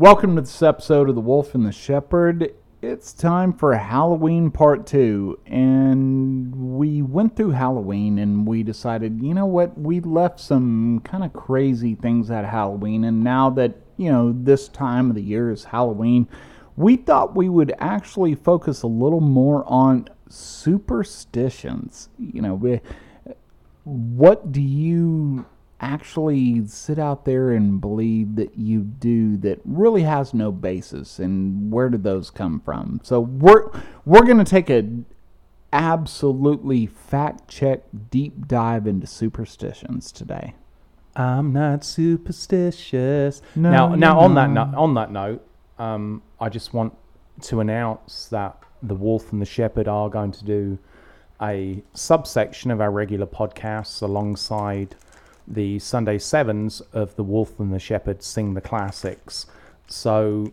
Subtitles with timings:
[0.00, 2.54] Welcome to this episode of The Wolf and the Shepherd.
[2.80, 5.40] It's time for Halloween Part 2.
[5.44, 11.22] And we went through Halloween and we decided, you know what, we left some kind
[11.22, 13.04] of crazy things at Halloween.
[13.04, 16.26] And now that, you know, this time of the year is Halloween,
[16.76, 22.08] we thought we would actually focus a little more on superstitions.
[22.18, 22.80] You know, we,
[23.84, 25.44] what do you
[25.80, 31.72] actually sit out there and believe that you do that really has no basis and
[31.72, 33.00] where did those come from.
[33.02, 33.70] So we're
[34.04, 34.86] we're going to take a
[35.72, 40.54] absolutely fact check deep dive into superstitions today.
[41.16, 43.42] I'm not superstitious.
[43.56, 45.46] No, now, you're now on that note, on that note,
[45.78, 46.94] um, I just want
[47.42, 50.78] to announce that the Wolf and the Shepherd are going to do
[51.42, 54.94] a subsection of our regular podcasts alongside
[55.50, 59.46] the Sunday sevens of the Wolf and the Shepherd sing the classics.
[59.88, 60.52] So,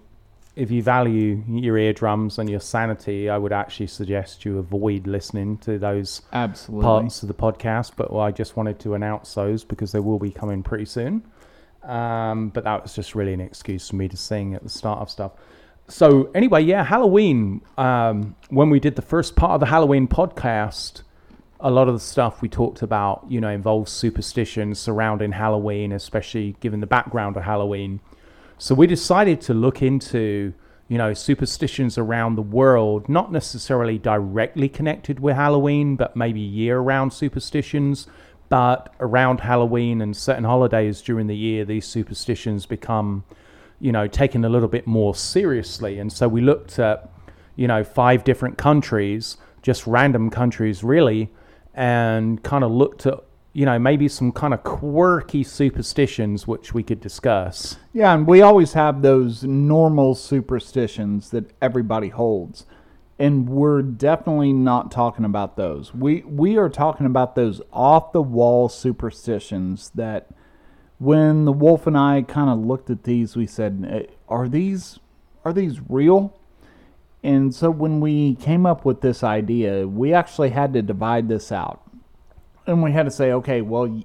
[0.56, 5.60] if you value your eardrums and your sanity, I would actually suggest you avoid listening
[5.60, 9.92] to those absolutely parts of the podcast, but I just wanted to announce those because
[9.92, 11.24] they will be coming pretty soon.
[11.84, 15.00] Um, but that was just really an excuse for me to sing at the start
[15.00, 15.34] of stuff.
[15.90, 17.62] So anyway, yeah, Halloween.
[17.78, 21.04] Um, when we did the first part of the Halloween podcast,
[21.60, 26.56] a lot of the stuff we talked about, you know, involves superstitions surrounding Halloween, especially
[26.60, 28.00] given the background of Halloween.
[28.58, 30.54] So we decided to look into,
[30.88, 37.12] you know, superstitions around the world, not necessarily directly connected with Halloween, but maybe year-round
[37.12, 38.08] superstitions.
[38.50, 43.24] But around Halloween and certain holidays during the year, these superstitions become,
[43.80, 46.00] you know, taken a little bit more seriously.
[46.00, 47.10] And so we looked at,
[47.56, 51.30] you know, five different countries, just random countries, really,
[51.78, 56.82] and kind of looked at, you know, maybe some kind of quirky superstitions which we
[56.82, 57.78] could discuss.
[57.94, 62.66] Yeah, and we always have those normal superstitions that everybody holds.
[63.20, 65.94] And we're definitely not talking about those.
[65.94, 70.30] We we are talking about those off the wall superstitions that
[71.00, 75.00] when the wolf and I kind of looked at these, we said, "Eh, "Are these
[75.44, 76.34] are these real?"
[77.28, 81.52] And so when we came up with this idea, we actually had to divide this
[81.52, 81.88] out
[82.68, 84.04] and we had to say, okay, well,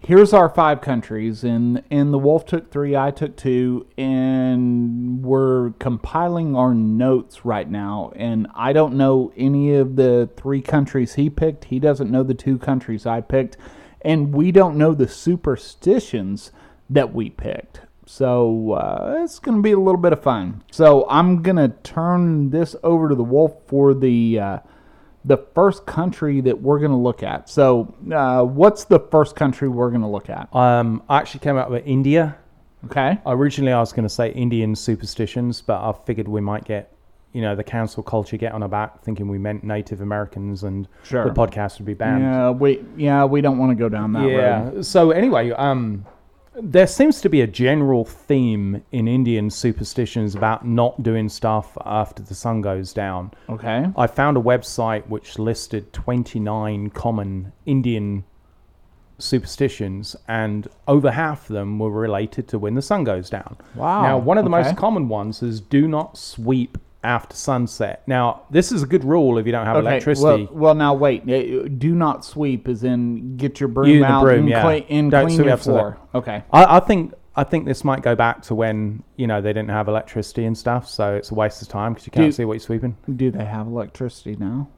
[0.00, 5.70] here's our five countries, and and the wolf took three, I took two, and we're
[5.78, 8.12] compiling our notes right now.
[8.16, 11.66] And I don't know any of the three countries he picked.
[11.66, 13.58] He doesn't know the two countries I picked,
[14.00, 16.50] and we don't know the superstitions
[16.88, 17.82] that we picked.
[18.10, 20.64] So uh, it's going to be a little bit of fun.
[20.72, 24.40] So I'm going to turn this over to the wolf for the.
[24.40, 24.58] Uh,
[25.22, 27.46] the first country that we're going to look at.
[27.50, 30.48] So, uh, what's the first country we're going to look at?
[30.56, 32.38] Um, I actually came up with India.
[32.86, 33.18] Okay.
[33.26, 36.94] Originally, I was going to say Indian superstitions, but I figured we might get,
[37.34, 40.88] you know, the council culture get on our back, thinking we meant Native Americans, and
[41.02, 41.26] Sure.
[41.26, 42.22] the podcast would be banned.
[42.22, 44.70] Yeah, we yeah we don't want to go down that Yeah.
[44.70, 44.86] road.
[44.86, 46.06] So anyway, um,
[46.54, 52.22] there seems to be a general theme in Indian superstitions about not doing stuff after
[52.22, 53.30] the sun goes down.
[53.48, 53.86] Okay.
[53.96, 58.24] I found a website which listed 29 common Indian
[59.18, 63.56] superstitions, and over half of them were related to when the sun goes down.
[63.74, 64.62] Wow, Now, one of the okay.
[64.62, 68.02] most common ones is do not sweep after sunset.
[68.06, 69.86] Now, this is a good rule if you don't have Okay.
[69.88, 70.46] electricity.
[70.50, 71.22] Well, well, now wait.
[71.22, 74.62] Uh, Do not sweep, as in get your broom the out broom, and, yeah.
[74.62, 75.96] clean, and Don't clean your floor.
[76.14, 76.42] Okay.
[76.52, 79.70] I, I think I think this might go back to when you know they didn't
[79.70, 82.44] have electricity and stuff, so it's a waste of time because you can't Do- see
[82.44, 82.96] what you're sweeping.
[83.16, 84.68] Do they have electricity now?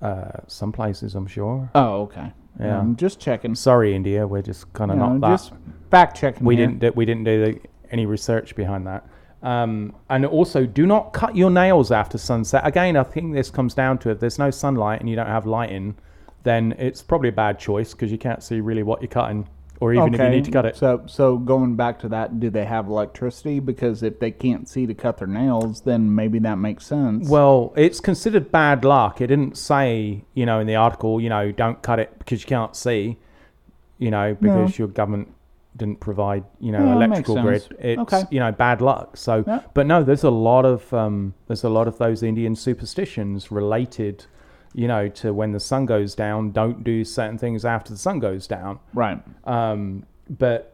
[0.00, 1.70] Uh, some places, I'm sure.
[1.74, 2.32] Oh, okay.
[2.60, 2.78] Yeah.
[2.78, 3.54] I'm just checking.
[3.54, 5.28] Sorry, India, we're just kind of You not that.
[5.30, 5.52] just
[5.90, 6.44] fact checking.
[6.44, 6.66] we here.
[6.66, 7.60] didn't do, we didn't do the,
[7.90, 9.06] any research behind that.
[9.42, 12.64] Um, and also, do not cut your nails after sunset.
[12.64, 15.46] Again, I think this comes down to if there's no sunlight and you don't have
[15.46, 15.96] lighting,
[16.44, 19.48] then it's probably a bad choice because you can't see really what you're cutting,
[19.80, 20.76] or even if you need to cut it.
[20.76, 23.58] So, so going back to that, do they have electricity?
[23.58, 27.28] Because if they can't see to cut their nails, then maybe that makes sense.
[27.28, 29.20] Well, it's considered bad luck.
[29.20, 32.46] It didn't say, you know, in the article, you know, don't cut it because you
[32.46, 33.18] can't see,
[33.98, 35.34] you know, because your government
[35.76, 37.66] didn't provide, you know, Yeah, electrical grid.
[37.78, 38.22] It's, Okay.
[38.30, 39.16] you know, bad luck.
[39.16, 39.60] So, Yeah.
[39.74, 44.26] but no, there's a lot of um, there's a lot of those Indian superstitions related,
[44.74, 46.50] you know, to when the sun goes down.
[46.52, 48.80] Don't do certain things after the sun goes down.
[48.94, 49.18] right.
[49.44, 50.68] Um, but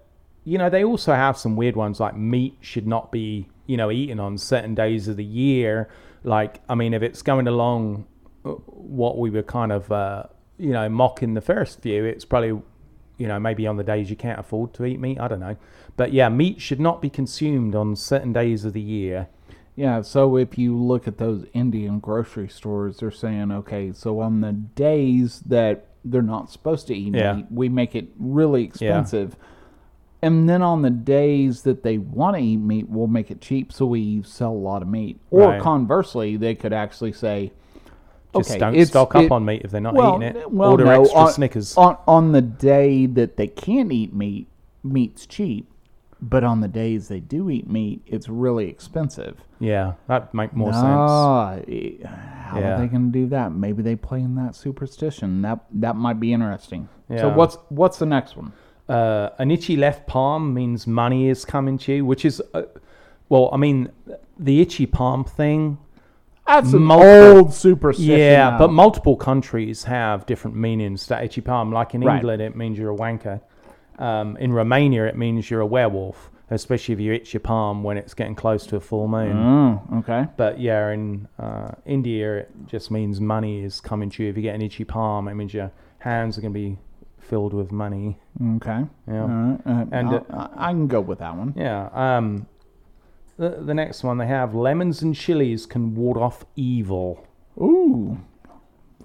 [0.45, 3.91] you know, they also have some weird ones like meat should not be, you know,
[3.91, 5.89] eaten on certain days of the year.
[6.25, 8.07] Like, I mean, if it's going along
[8.47, 10.23] uh, what we were kind of, uh,
[10.57, 12.61] you know, mocking the first few, it's probably
[13.19, 15.19] you know, maybe on the days you can't afford to eat meat.
[15.21, 15.57] I don't know.
[15.97, 19.29] But yeah, meat should not be consumed on certain days of the year.
[19.77, 24.41] Yeah, so if you look at those Indian grocery stores, they're saying, okay, so on
[24.41, 27.35] the days that they're not supposed to eat Yeah.
[27.35, 29.37] meat, we make it really expensive.
[30.21, 33.73] And then on the days that they want to eat meat, we'll make it cheap
[33.73, 35.21] so we sell a lot of meat.
[35.31, 35.61] Or Right.
[35.61, 37.53] conversely, they could actually say,
[38.37, 40.51] Just okay, don't stock up it- on meat if they're not well, eating it.
[40.53, 41.77] well, Order no, extra on- Snickers.
[41.77, 44.49] On, on the day that they can't eat meat,
[44.85, 45.71] meat's cheap.
[46.21, 49.37] But on the days they do eat meat, it's really expensive.
[49.61, 50.85] yeah, that make more sense.
[51.69, 52.75] Eh, how Yeah.
[52.75, 53.53] are they going to do that?
[53.53, 55.43] Maybe they play in that superstition.
[55.43, 56.89] That that might be interesting.
[57.17, 58.53] So what's what's the next one?
[58.89, 62.63] Uh, an itchy left palm means money is coming to you, which is, uh,
[63.29, 63.91] well, I mean,
[64.39, 65.79] the itchy palm thing.
[66.49, 68.17] That's an Multiple- old superstition.
[68.19, 68.59] Yeah, now.
[68.59, 71.71] but multiple countries have different meanings to itchy palm.
[71.73, 72.17] Like in Right.
[72.17, 73.41] England, it means you're a wanker.
[73.99, 77.97] Um, in Romania, it means you're a werewolf, especially if you itch your palm when
[77.99, 79.37] it's getting close to a full moon.
[79.37, 80.27] Oh, okay.
[80.37, 84.31] But yeah, in uh, India, it just means money is coming to you.
[84.31, 86.79] If you get an itchy palm, it means your hands are going to be
[87.19, 88.19] filled with money.
[88.57, 88.85] Okay.
[89.07, 89.27] Yeah.
[89.27, 89.59] Right.
[89.67, 91.53] Uh, And, I I can go with that one.
[91.57, 91.89] Yeah.
[91.93, 92.47] Um,
[93.39, 97.27] the, the next one they have lemons and chilies can ward off evil.
[97.59, 98.19] Ooh,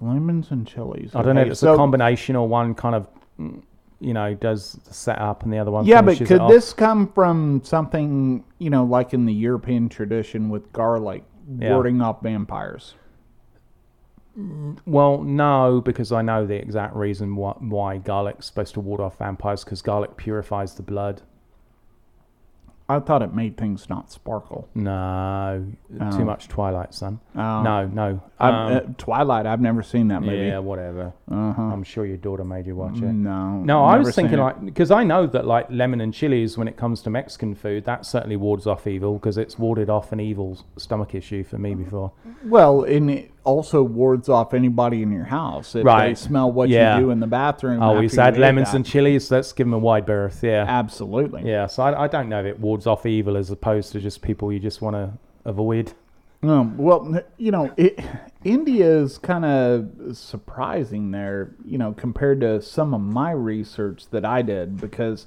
[0.00, 1.14] lemons and chilies.
[1.14, 3.08] I don't know if it's so- a combination or one kind of,
[3.38, 3.62] mm,
[4.00, 5.86] you know, does the setup and the other one.
[5.86, 10.72] Yeah, but could this come from something you know, like in the European tradition with
[10.72, 11.24] garlic
[11.58, 11.72] Yeah.
[11.74, 12.94] warding off vampires?
[14.84, 19.18] Well, no, because I know the exact reason why, why garlic's supposed to ward off
[19.18, 19.62] vampires.
[19.62, 21.22] Because garlic purifies the blood.
[22.86, 24.68] I thought it made things not sparkle.
[24.74, 25.64] No,
[26.00, 26.10] Oh.
[26.18, 27.18] too much Twilight, son.
[27.34, 27.62] Oh.
[27.62, 28.08] no, no.
[28.38, 29.46] Um, uh, Twilight.
[29.46, 30.36] I've never seen that movie.
[30.48, 31.12] yeah, whatever.
[31.30, 31.62] Uh-huh.
[31.62, 33.02] I'm sure your daughter made you watch it.
[33.12, 33.52] No.
[33.62, 36.76] No, I was thinking like because I know that like lemon and chilies when it
[36.76, 40.58] comes to Mexican food that certainly wards off evil because it's warded off an evil
[40.76, 42.12] stomach issue for me before.
[42.44, 46.18] Well, in also wards off anybody in your house if they Right.
[46.18, 46.96] smell what Yeah.
[46.98, 47.82] you do in the bathroom.
[47.82, 48.76] Oh, you add lemons that.
[48.76, 49.30] and chilies.
[49.30, 50.42] Let's give them a wide berth.
[50.42, 51.42] Yeah, Absolutely.
[51.48, 51.66] yeah.
[51.66, 54.52] So I, I don't know if it wards off evil as opposed to just people
[54.52, 55.10] you just want to
[55.44, 55.92] avoid.
[56.42, 57.98] Um, well, you know, it,
[58.44, 64.24] India is kind of surprising there, you know, compared to some of my research that
[64.26, 65.26] I did because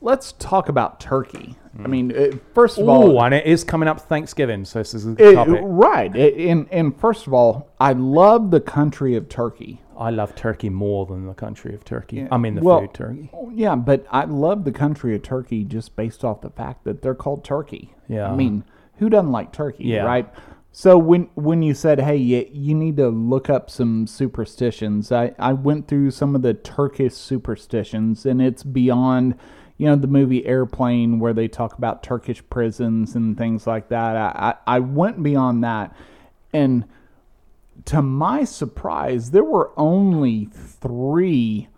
[0.00, 1.56] let's talk about Turkey.
[1.82, 4.94] I mean, uh, first of all, Oh, and it is coming up Thanksgiving, so this
[4.94, 5.60] is a it- topic.
[5.62, 6.14] right.
[6.16, 9.80] And, and first of all, I love the country of Turkey.
[9.96, 12.26] I love Turkey more than the country of Turkey.
[12.32, 13.30] I mean the Well, food Turkey.
[13.52, 17.14] Yeah, but I love the country of Turkey just based off the fact that they're
[17.14, 17.94] called Turkey.
[18.08, 18.30] Yeah.
[18.30, 18.64] I mean,
[18.98, 20.02] who doesn't like turkey, Yeah.
[20.04, 20.28] right?
[20.72, 25.32] So when when you said, "Hey, you, you need to look up some superstitions," I
[25.38, 29.34] I went through some of the Turkish superstitions, and it's beyond,
[29.78, 34.16] you know, the movie Airplane where they talk about Turkish prisons and things like that.
[34.16, 35.96] I I, I went beyond that,
[36.52, 36.84] and
[37.86, 41.68] to my surprise, there were only three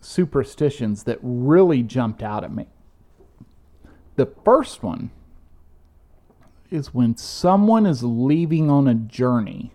[0.00, 2.66] superstitions that really jumped out at me.
[4.16, 5.10] The first one
[6.70, 9.72] is when someone is leaving on a journey,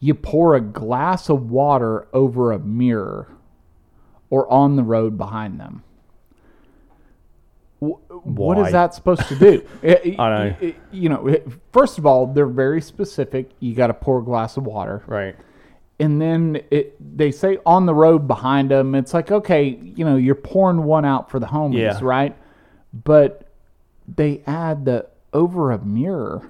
[0.00, 3.28] you pour a glass of water over a mirror
[4.30, 5.84] or on the road behind them.
[7.82, 8.66] Wh- What Why?
[8.66, 9.66] is that supposed to do?
[9.82, 10.72] I I know.
[10.92, 13.50] You know, it- first of all, they're very specific.
[13.60, 15.34] You got to pour a glass of water Right.
[15.98, 19.64] and then it they say on the road behind them it's like okay
[19.96, 21.98] you know you're pouring one out for the homies Yeah.
[22.02, 22.34] right
[22.92, 23.46] but
[24.08, 26.48] they add the over a mirror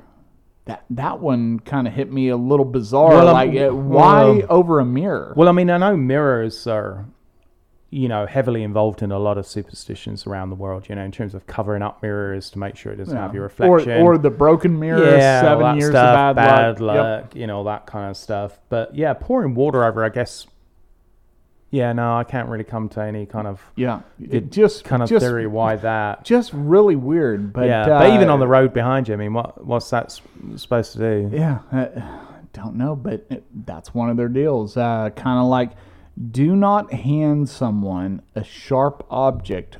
[0.64, 4.24] that that one kind of hit me a little bizarre Well, um, like uh, why
[4.24, 7.06] well, over a mirror Well, I mean, I know mirrors are,
[7.94, 10.88] you know, heavily involved in a lot of superstitions around the world.
[10.88, 13.42] You know, in terms of covering up mirrors to make sure it doesn't have your
[13.42, 13.92] reflection.
[13.92, 17.04] or or the broken mirror yeah, seven years stuff, of bad, luck, Yep.
[17.04, 18.58] luck, you know, all that kind of stuff.
[18.70, 20.46] But yeah, pouring water over, I guess.
[21.70, 25.08] Yeah, no, I can't really come to any kind of yeah it just kind of
[25.08, 26.22] just, theory why that.
[26.22, 29.32] just really weird but yeah, uh, but even on the road behind you, I mean,
[29.34, 30.18] what what's that
[30.56, 31.30] supposed to do?
[31.36, 31.86] Yeah, uh,
[32.54, 34.76] don't know, but it, that's one of their deals.
[34.76, 35.72] Uh, kind of like,
[36.30, 39.78] do not hand someone a sharp object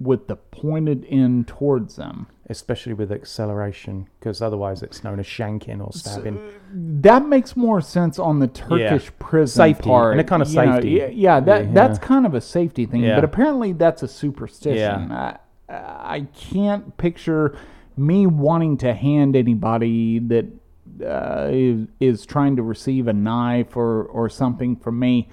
[0.00, 2.26] with the pointed end towards them.
[2.50, 6.38] Especially with acceleration, because otherwise it's known as shanking or stabbing.
[6.70, 10.12] That makes more sense on the Turkish prison Safety, part.
[10.12, 10.90] and a kind of you know, safety.
[10.90, 11.70] yeah, yeah, that Yeah.
[11.72, 13.14] that's kind of a safety thing, Yeah.
[13.14, 15.10] but apparently that's a superstition.
[15.10, 15.38] I,
[15.70, 17.56] I can't picture
[17.96, 20.44] me wanting to hand anybody that
[21.02, 25.28] uh, is, is trying to receive a knife or, or something from me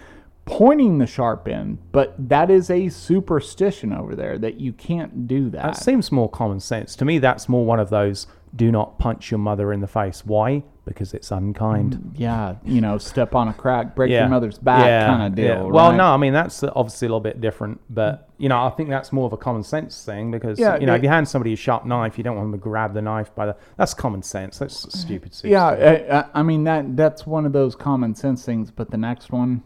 [0.45, 5.49] pointing the sharp end, but that is a superstition over there that you can't do
[5.49, 5.63] that.
[5.63, 6.95] That seems more common sense.
[6.97, 10.25] To me, that's more one of those do not punch your mother in the face.
[10.25, 10.63] Why?
[10.83, 12.13] Because it's unkind.
[12.17, 15.45] yeah, you know, step on a crack, break your mother's back kind of deal.
[15.45, 15.61] yeah.
[15.61, 15.95] Well, right?
[15.95, 17.79] no, I mean, that's obviously a little bit different.
[17.89, 20.85] But, you know, I think that's more of a common sense thing because, Yeah, you
[20.87, 23.01] know, if you hand somebody a sharp knife, you don't want them to grab the
[23.01, 23.55] knife by the.
[23.77, 24.57] That's common sense.
[24.59, 25.33] That's stupid.
[25.43, 25.65] Yeah.
[25.67, 28.71] I, I- I mean that that's one of those common sense things.
[28.71, 29.61] But the next one,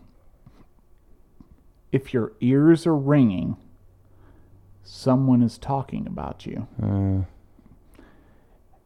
[1.92, 3.56] if your ears are ringing,
[4.84, 6.68] someone is talking about you.
[6.84, 7.25] Uh,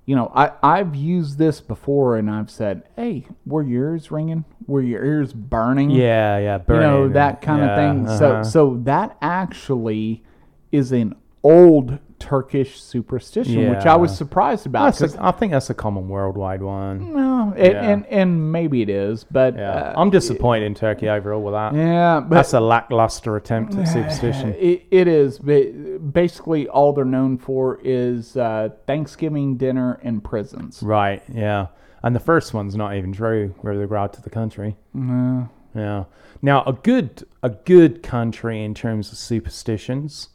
[0.10, 4.44] You know, I I've used this before, and I've said, "Hey, were your ears ringing?
[4.66, 5.92] Were your ears burning?
[5.92, 6.58] yeah, yeah.
[6.68, 8.44] you know that kind yeah, of thing." So uh-huh.
[8.44, 10.24] so that actually
[10.72, 11.14] is an
[11.44, 15.00] old Turkish superstition, which I was surprised about.
[15.02, 17.14] A, I think that's a common worldwide one.
[17.14, 17.90] no, it, Yeah.
[17.90, 21.74] and and maybe it is, but Yeah, uh, I'm disappointed in Turkey overall with that.
[21.74, 24.54] Yeah, but That's a lackluster attempt at superstition.
[24.60, 25.40] It, it is.
[25.40, 30.84] But basically, all they're known for is uh, Thanksgiving dinner and prisons.
[30.84, 31.68] Right, yeah.
[32.04, 34.78] And the first one's not even true with regard to the country.
[34.94, 35.50] No.
[35.76, 36.06] Yeah.
[36.42, 40.30] Now a good a good country in terms of superstitions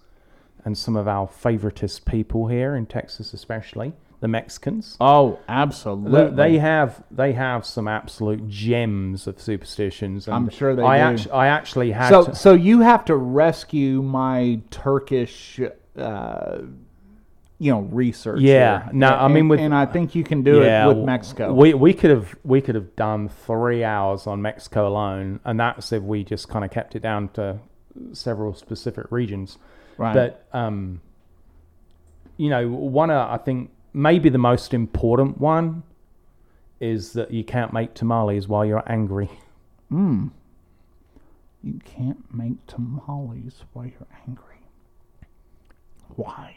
[0.64, 4.96] and some of our favoritist people here in Texas especially, the Mexicans.
[5.00, 6.34] Oh, absolutely.
[6.34, 10.26] They, have they have some absolute gems of superstitions.
[10.26, 11.20] And I'm sure they I do.
[11.20, 15.60] Actu- I actually had so to, so you have to rescue my Turkish.
[15.96, 16.58] Uh,
[17.58, 18.40] you know, research.
[18.40, 21.52] Yeah, no, I mean with- and I think you can do it with Mexico.
[21.52, 25.92] We we could have we could have done three hours on Mexico alone, and that's
[25.92, 27.60] if we just kind of kept it down to
[28.12, 29.58] several specific regions.
[29.98, 30.14] Right.
[30.14, 31.00] But um,
[32.36, 35.82] you know, one uh, I think maybe the most important one
[36.80, 39.30] is that you can't make tamales while you're angry.
[39.92, 40.30] mm,
[41.62, 44.58] you can't make tamales while you're angry.
[46.16, 46.56] Why?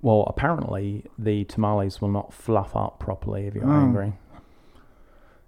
[0.00, 3.72] Well, apparently the tamales will not fluff up properly if you're Oh.
[3.72, 4.14] angry.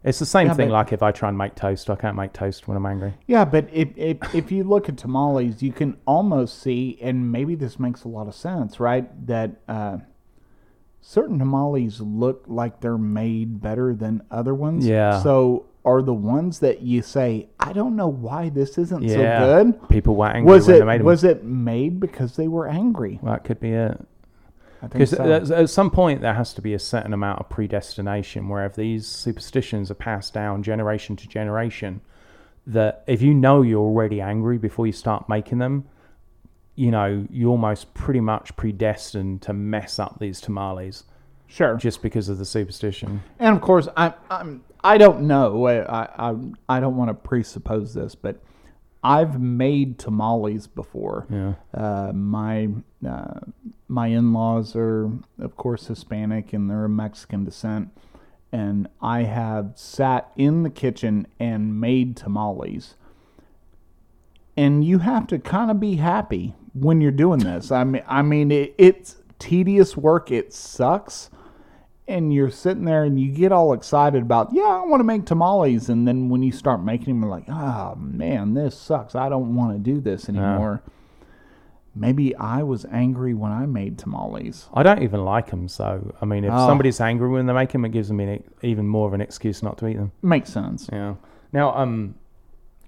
[0.02, 2.16] It's the same Yeah, thing but- like if I try and make toast, I can't
[2.16, 3.14] make toast when I'm angry.
[3.26, 7.54] Yeah, but if, if if you look at tamales, you can almost see, and maybe
[7.54, 9.09] this makes a lot of sense, right?
[9.26, 9.99] That uh,
[11.02, 14.87] certain tamales look like they're made better than other ones.
[14.87, 15.21] Yeah.
[15.23, 19.14] So are the ones that you say, I don't know why this isn't Yeah.
[19.14, 19.88] so good?
[19.88, 21.07] People were angry Was it they made them.
[21.07, 23.19] was it made because they were angry?
[23.23, 23.99] Well, that could be it.
[24.82, 25.32] I Because so.
[25.32, 28.75] at, at some point there has to be a certain amount of predestination where if
[28.76, 32.00] these superstitions are passed down generation to generation,
[32.66, 35.87] that if you know you're already angry before you start making them,
[36.76, 41.04] you know, you're almost pretty much predestined to mess up these tamales
[41.46, 41.76] Sure.
[41.76, 43.22] just because of the superstition.
[43.38, 45.66] And of course, I'm, I'm I don't know.
[45.66, 46.37] I, I
[46.68, 48.40] I don't want to presuppose this, but
[49.02, 51.26] I've made tamales before.
[51.30, 51.54] Yeah.
[51.73, 52.69] Uh, my
[53.07, 53.40] uh,
[53.88, 57.88] my in-laws are, of course, Hispanic and they're of Mexican descent,
[58.52, 62.97] and I have sat in the kitchen and made tamales.
[64.57, 67.73] And you have to kind of be happy when you're doing this.
[67.73, 70.30] I mean, I mean, it, it's tedious work.
[70.30, 71.30] It sucks,
[72.09, 75.26] and you're sitting there and you get all excited about, yeah, I want to make
[75.26, 79.14] tamales, and then when you start making them, you're like, oh man, this sucks.
[79.14, 80.83] I don't want to do this anymore.
[81.95, 84.69] Maybe I was angry when I made tamales.
[84.73, 86.66] I don't even like them, so I mean, if Oh.
[86.66, 89.61] somebody's angry when they make them, it gives them an, even more of an excuse
[89.62, 90.12] not to eat them.
[90.23, 90.88] Makes sense.
[90.92, 91.14] Yeah.
[91.52, 92.14] Now, um,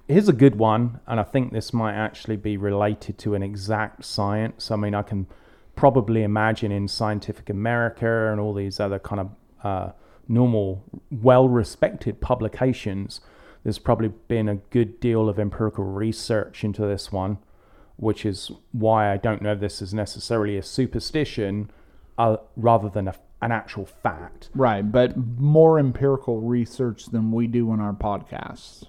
[0.07, 4.05] here's a good one, and I think this might actually be related to an exact
[4.05, 4.71] science.
[4.71, 5.27] I mean, I can
[5.75, 9.31] probably imagine in Scientific America and all these other kind of
[9.65, 9.93] uh,
[10.29, 13.21] normal, well-respected publications,
[13.65, 17.39] there's probably been a good deal of empirical research into this one,
[17.97, 21.71] which is why I don't know if this is necessarily a superstition,
[22.19, 24.51] uh, rather than a, an actual fact.
[24.55, 28.85] Right, but more empirical research than we do in our podcasts.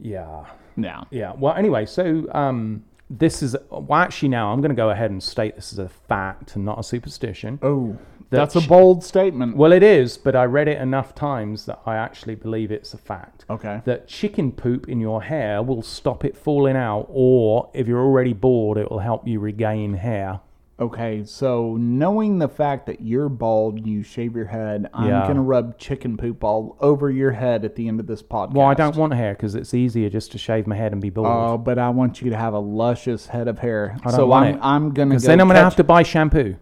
[0.00, 0.46] Yeah.
[0.76, 1.04] Yeah.
[1.10, 1.32] Yeah.
[1.36, 5.20] Well, anyway, so um, this is well, actually now I'm going to go ahead and
[5.22, 7.58] state this is a fact and not a superstition.
[7.60, 7.98] Oh,
[8.30, 9.56] That that's a bold statement.
[9.56, 12.98] Well, it is, but I read it enough times that I actually believe it's a
[12.98, 13.44] fact.
[13.50, 13.82] Okay.
[13.84, 18.32] That chicken poop in your hair will stop it falling out, or if you're already
[18.32, 20.40] bald, it will help you regain hair.
[20.80, 25.26] Okay, so knowing the fact that you're bald, you shave your head, I'm Yeah.
[25.26, 28.54] gonna rub chicken poop all over your head at the end of this podcast.
[28.54, 31.10] Well, I don't want hair because it's easier just to shave my head and be
[31.10, 31.26] bald.
[31.28, 33.94] Oh, but I want you to have a luscious head of hair.
[34.00, 34.60] I don't so want I'm, it.
[34.62, 35.10] I'm gonna.
[35.10, 36.56] Because Go then I'm going to have to buy shampoo.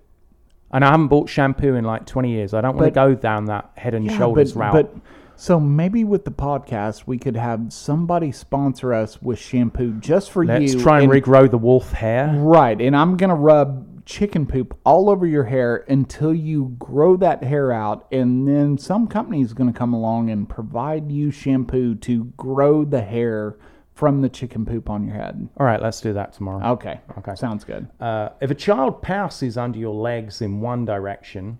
[0.72, 2.52] And I haven't bought shampoo in like 20 years.
[2.54, 4.72] I don't want to But- go down that head and Yeah, shoulders but, route.
[4.72, 4.94] But
[5.37, 10.42] So maybe with the podcast, we could have somebody sponsor us with shampoo just for
[10.42, 10.48] you.
[10.50, 10.80] Let's you.
[10.80, 12.34] try and regrow the wolf hair.
[12.37, 17.44] Right, and I'm gonna rub chicken poop all over your hair until you grow that
[17.44, 22.24] hair out, and then some company is gonna come along and provide you shampoo to
[22.38, 23.56] grow the hair
[23.92, 25.46] from the chicken poop on your head.
[25.58, 26.72] All right, let's do that tomorrow.
[26.72, 27.34] Okay, Okay.
[27.34, 27.86] sounds good.
[28.00, 31.58] Uh, if a child passes under your legs in one direction,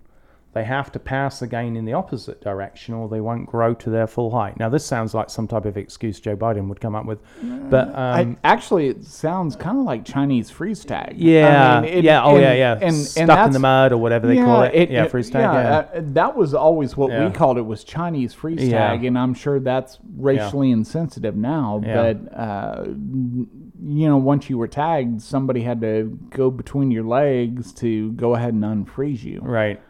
[0.59, 4.07] they have to pass again in the opposite direction or they won't grow to their
[4.07, 4.59] full height.
[4.59, 7.19] Now, this sounds like some type of excuse Joe Biden would come up with.
[7.41, 11.13] But um, I, actually, it sounds kind of like Chinese freeze tag.
[11.17, 12.73] yeah, I mean, it- yeah, oh, and- yeah, yeah.
[12.73, 14.89] And, and Stuck in the mud or whatever they call it.
[14.91, 15.43] yeah, freeze tag.
[15.43, 15.77] Yeah.
[15.97, 17.25] uh, that was always what Yeah.
[17.27, 18.89] we called it was Chinese freeze Yeah.
[18.89, 21.81] tag, and I'm sure that's racially insensitive now.
[21.85, 21.95] Yeah.
[22.13, 27.71] But uh, you know, once you were tagged, somebody had to go between your legs
[27.75, 29.39] to go ahead and unfreeze you.
[29.41, 29.81] Right.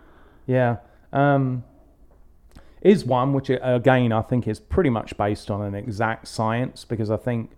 [0.49, 0.77] Yeah.
[1.13, 1.63] Um,
[2.81, 6.85] is one which uh, again I think is pretty much based on an exact science
[6.85, 7.51] because I think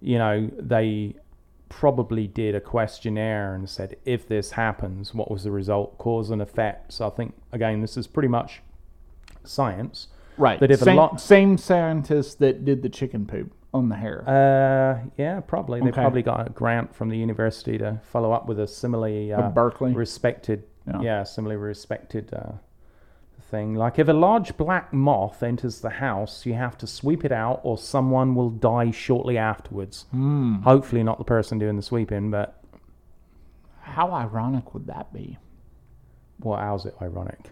[0.00, 1.14] you know they
[1.68, 6.42] probably did a questionnaire and said if this happens what was the result cause and
[6.42, 8.62] effect so I think again this is pretty much
[9.44, 10.58] science Right.
[10.58, 14.24] But if a same, lot- same scientists that did the chicken poop on the hair.
[14.28, 16.00] uh, yeah probably they Okay.
[16.00, 19.92] probably got a grant from the university to follow up with a similarly uh, Berkeley.
[19.92, 21.00] respected Yeah.
[21.00, 22.52] yeah, similarly respected uh,
[23.50, 27.32] thing like if a large black moth enters the house you have to sweep it
[27.32, 30.56] out or someone will die shortly afterwards Hmm.
[30.62, 32.62] hopefully not the person doing the sweeping but
[33.80, 35.36] How ironic would that be?
[36.40, 37.50] well how's it ironic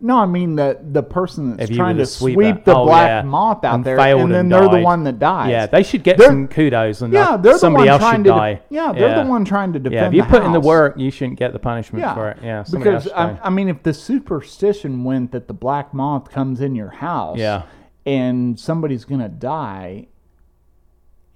[0.00, 2.34] No, I mean the the person that's If you trying to the sweeper.
[2.42, 3.22] sweep the Oh, black yeah.
[3.22, 4.84] moth out And there, failed and then and they're the died.
[4.84, 5.50] one that dies.
[5.50, 8.18] yeah they should get They're- some kudos and yeah, they're somebody the one else trying
[8.20, 8.30] should to.
[8.30, 9.94] die yeah, they're the one trying to defend.
[9.94, 10.64] yeah if you the put in the house.
[10.66, 13.32] work you shouldn't get the punishment yeah, for it yeah somebody else because should I,
[13.32, 13.40] die.
[13.44, 17.62] I mean, if the superstition went that the black moth comes in your house, Yeah.
[18.06, 20.06] and somebody's gonna die,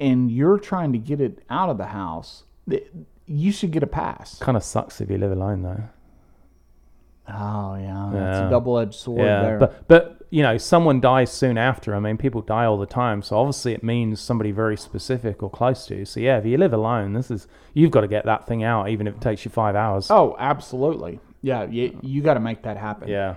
[0.01, 2.87] and you're trying to get it out of the house, th-
[3.27, 4.39] you should get a pass.
[4.39, 5.83] kind of sucks if you live alone though
[7.29, 8.47] Oh yeah, it's Yeah.
[8.47, 9.59] a double-edged sword yeah, there.
[9.59, 11.95] but but you know, someone dies soon after.
[11.95, 15.49] I mean, people die all the time, so obviously it means somebody very specific or
[15.49, 16.05] close to you.
[16.05, 18.89] So yeah, if you live alone, this is you've got to get that thing out,
[18.89, 20.11] even if it takes you five hours.
[20.11, 21.21] oh, absolutely.
[21.41, 23.09] Yeah, you, you got to make that happen.
[23.09, 23.37] Yeah.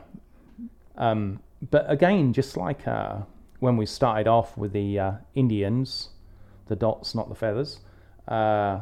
[0.97, 3.17] Um, but again, just like uh,
[3.59, 6.09] when we started off with the uh, Indians,
[6.67, 7.79] the dots, not the feathers.
[8.27, 8.81] Uh,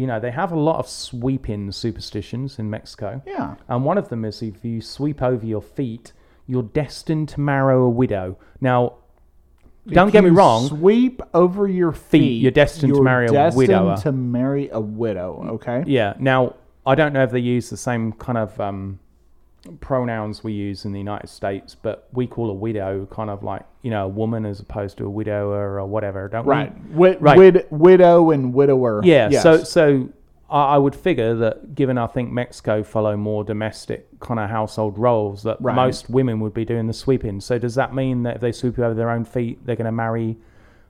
[0.00, 3.20] you know, they have a lot of sweeping superstitions in Mexico.
[3.26, 3.56] Yeah.
[3.68, 6.14] And one of them is if you sweep over your feet,
[6.46, 8.38] you're destined to marry a widow.
[8.62, 8.94] Now,
[9.86, 10.68] don't get me wrong.
[10.68, 12.40] Sweep over your feet.
[12.40, 13.96] you're destined to you're marry a destined widower.
[13.98, 15.46] To marry a widow.
[15.56, 15.84] Okay.
[15.86, 16.14] Yeah.
[16.18, 19.00] Now, I don't know if they use the same kind of um,
[19.80, 23.62] pronouns we use in the United States, but we call a widow kind of like
[23.82, 26.72] you know a woman as opposed to a widower or whatever, don't Right.
[26.90, 26.96] we?
[26.96, 27.36] Wid- Right.
[27.38, 29.00] wid- widow and widower.
[29.04, 29.28] Yeah.
[29.30, 29.42] Yes.
[29.42, 30.08] So so
[30.52, 35.44] I, would figure that given I think Mexico follow more domestic kind of household roles,
[35.44, 35.76] that Right.
[35.76, 37.40] most women would be doing the sweeping.
[37.40, 39.92] So does that mean that if they sweep over their own feet, they're going to
[39.92, 40.36] marry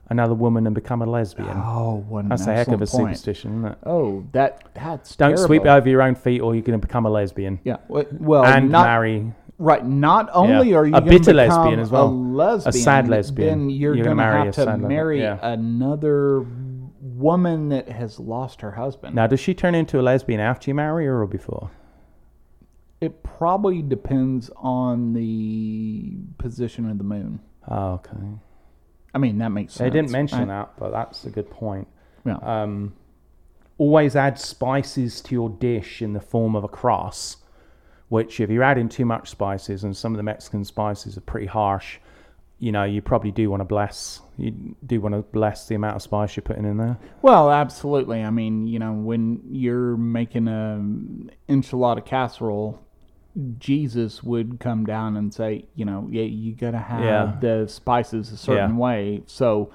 [0.09, 1.49] another woman and become a lesbian?
[1.55, 2.91] Oh, what an That's a heck of a point.
[2.91, 3.77] superstition, isn't it?
[3.85, 5.77] Oh, that that's Don't sweep terrible.
[5.79, 7.77] over your own feet, or you're going to become a lesbian Yeah.
[7.87, 9.85] Well, and not marry right.
[9.85, 10.77] Not only Yeah.
[10.77, 12.07] are you A bitter lesbian as well.
[12.07, 13.47] A lesbian, sad lesbian.
[13.49, 15.37] Then you're, You're going marry have to marry Yeah.
[15.41, 16.45] another
[17.01, 19.13] woman that has lost her husband.
[19.15, 21.69] Now, does she turn into a lesbian after you marry her or before?
[22.99, 27.39] It probably depends on the position of the moon.
[27.67, 28.17] Oh, okay.
[29.13, 29.91] I mean, that makes sense.
[29.91, 31.87] They didn't mention that, but that's a good point.
[32.25, 32.37] Yeah.
[32.37, 32.93] Um,
[33.77, 37.37] always add spices to your dish in the form of a cross,
[38.09, 41.47] which, if you're adding too much spices, and some of the Mexican spices are pretty
[41.47, 41.97] harsh,
[42.59, 44.21] you know, you probably do want to bless.
[44.37, 46.97] You do want to bless the amount of spice you're putting in there.
[47.23, 48.21] Well, absolutely.
[48.21, 50.79] I mean, you know, when you're making a
[51.51, 52.79] enchilada casserole,
[53.59, 57.35] Jesus would come down and say, you know, yeah, you gotta have Yeah.
[57.39, 58.77] the spices a certain Yeah.
[58.77, 59.23] way.
[59.25, 59.69] So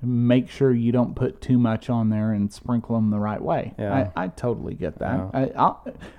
[0.00, 3.74] make sure you don't put too much on there and sprinkle them the right way.
[3.78, 4.10] Yeah.
[4.14, 5.30] I, I totally get that.
[5.34, 5.74] I, I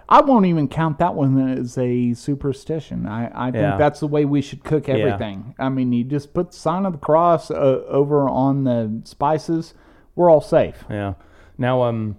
[0.10, 3.06] I won't even count that one as a superstition.
[3.06, 3.78] I, I think Yeah.
[3.78, 5.56] that's the way we should cook everything.
[5.60, 9.73] I mean, you just put the sign of the cross uh, over on the spices.
[10.15, 10.84] We're all safe.
[10.89, 11.13] Yeah.
[11.58, 12.17] Now, um,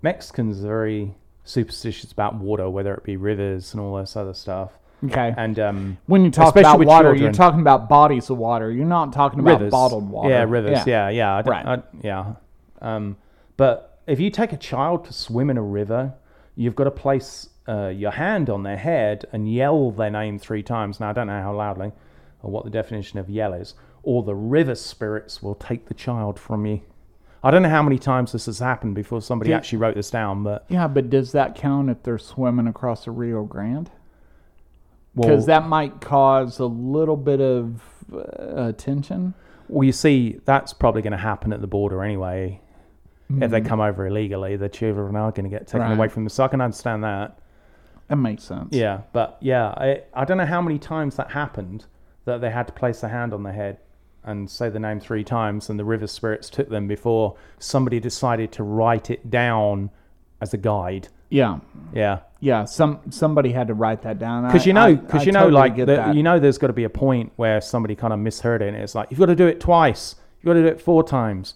[0.00, 1.14] Mexicans are very
[1.46, 4.72] superstitious about water, whether it be rivers and all this other stuff.
[5.04, 5.34] Okay.
[5.36, 8.70] And um, When you talk about water, you're talking about bodies of water.
[8.70, 10.30] You're not talking about rivers, bottled water.
[10.30, 10.86] Yeah, rivers.
[10.86, 11.66] Yeah, yeah, I don't- Right.
[11.66, 12.32] I- yeah.
[12.82, 13.16] Um,
[13.56, 16.14] but if you take a child to swim in a river,
[16.54, 20.62] you've got to place uh, your hand on their head and yell their name three
[20.62, 21.00] times.
[21.00, 21.92] Now, I don't know how loudly
[22.42, 26.38] or what the definition of yell is, or the river spirits will take the child
[26.38, 26.80] from you.
[27.46, 29.56] I don't know how many times this has happened before somebody Yeah.
[29.58, 33.10] actually wrote this down, but Yeah, but does that count if they're swimming across the
[33.12, 33.90] Rio Grande?
[35.14, 37.82] well, Because that might cause a little bit of
[38.12, 39.34] uh, tension.
[39.68, 42.60] well, you see, that's probably going to happen at the border anyway.
[43.40, 45.90] If they come over illegally, the children are going to get taken Mm-hmm.
[45.90, 45.98] Right.
[45.98, 46.28] away from them.
[46.28, 47.38] So I can understand that.
[48.08, 48.68] That makes sense.
[48.72, 51.86] Yeah, but yeah, I, I don't know how many times that happened
[52.24, 53.78] that they had to place their hand on their head
[54.26, 58.52] and say the name three times, and the river spirits took them before somebody decided
[58.52, 59.90] to write it down
[60.40, 61.08] as a guide.
[61.30, 61.58] Yeah.
[61.92, 62.64] Yeah, Yeah.
[62.64, 64.46] Some somebody had to write that down.
[64.46, 66.84] because you know, because you know, totally like the, you know, there's got to be
[66.84, 69.46] a point where somebody kind of misheard it, and it's like you've got to do
[69.46, 71.54] it twice, you've got to do it four times.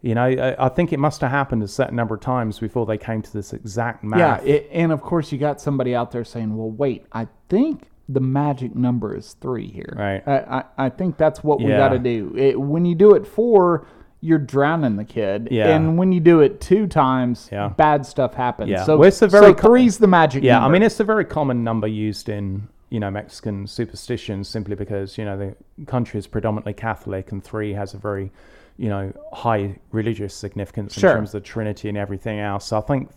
[0.00, 2.86] You know, I, I think it must have happened a certain number of times before
[2.86, 6.24] they came to this exact Yeah, it, and of course you got somebody out there
[6.24, 9.92] saying, "Well, wait, I think the magic number is three here.
[9.96, 10.22] Right.
[10.26, 11.76] I, I, I think that's what we Yeah.
[11.78, 12.32] got to do.
[12.36, 13.86] It, when you do it four,
[14.20, 15.48] you're drowning the kid.
[15.50, 15.68] Yeah.
[15.68, 17.68] And when you do it two times, Yeah.
[17.68, 18.70] bad stuff happens.
[18.70, 18.84] Yeah.
[18.84, 20.68] So, Well, it's a so very co- three's the magic Yeah, number.
[20.68, 25.18] I mean it's a very common number used in you know Mexican superstitions simply because
[25.18, 28.32] you know the country is predominantly Catholic and three has a very
[28.78, 31.10] you know high religious significance Sure.
[31.10, 32.64] in terms of the Trinity and everything else.
[32.68, 33.10] So I think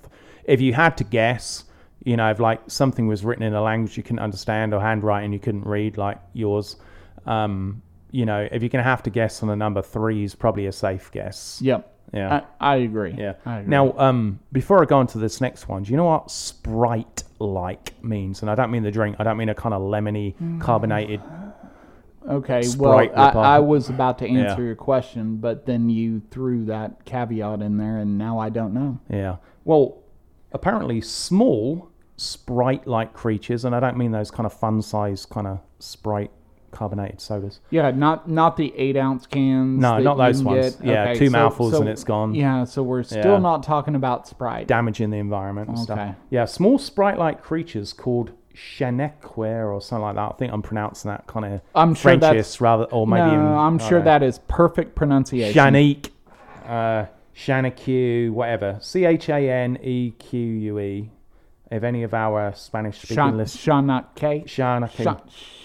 [0.43, 1.63] if you had to guess,
[2.03, 5.31] you know, if like something was written in a language you couldn't understand or handwriting
[5.33, 6.77] you couldn't read like yours,
[7.25, 10.65] um, you know, if you're gonna have to guess on a number, three is probably
[10.65, 11.59] a safe guess.
[11.61, 11.87] Yep.
[12.13, 12.41] Yeah.
[12.59, 13.15] I, I agree.
[13.17, 13.35] Yeah.
[13.45, 13.69] I agree.
[13.69, 17.23] Now, um, before I go on to this next one, do you know what Sprite
[17.39, 18.41] like means?
[18.41, 19.15] And I don't mean the drink.
[19.19, 20.59] I don't mean a kind of lemony, Mm.
[20.59, 21.21] carbonated.
[22.29, 23.55] Okay, Sprite well, I.
[23.55, 24.67] I was about to answer Yeah.
[24.67, 28.99] your question, but then you threw that caveat in there, and now I don't know.
[29.09, 29.37] Yeah.
[29.63, 29.97] Well,
[30.51, 31.89] apparently small
[32.21, 36.29] Sprite-like creatures, and I don't mean those kind of fun-sized kind of Sprite
[36.69, 37.59] carbonated sodas.
[37.71, 39.81] Yeah, not not the eight ounce cans.
[39.81, 40.75] No, not those ones.
[40.75, 40.85] get.
[40.85, 42.35] Yeah, two mouthfuls and it's gone.
[42.35, 43.39] Yeah, so we're still Yeah.
[43.39, 44.67] not talking about Sprite.
[44.67, 45.97] damaging the environment and stuff.
[45.97, 46.13] Okay.
[46.29, 50.33] Yeah, small sprite-like creatures called Chaneque or something like that.
[50.33, 53.45] I think I'm pronouncing that kind of I'm sure Frenchish rather, or maybe no, even,
[53.47, 54.05] I'm sure know.
[54.05, 55.59] that is perfect pronunciation.
[55.59, 56.09] Shanique,
[56.67, 57.05] uh,
[58.31, 58.77] whatever.
[58.79, 61.09] C H A N E Q U E.
[61.71, 63.65] If any of our Spanish speaking listeners.
[63.65, 64.45] Shanake.
[64.45, 65.03] Shanaque.
[65.03, 65.21] Sha-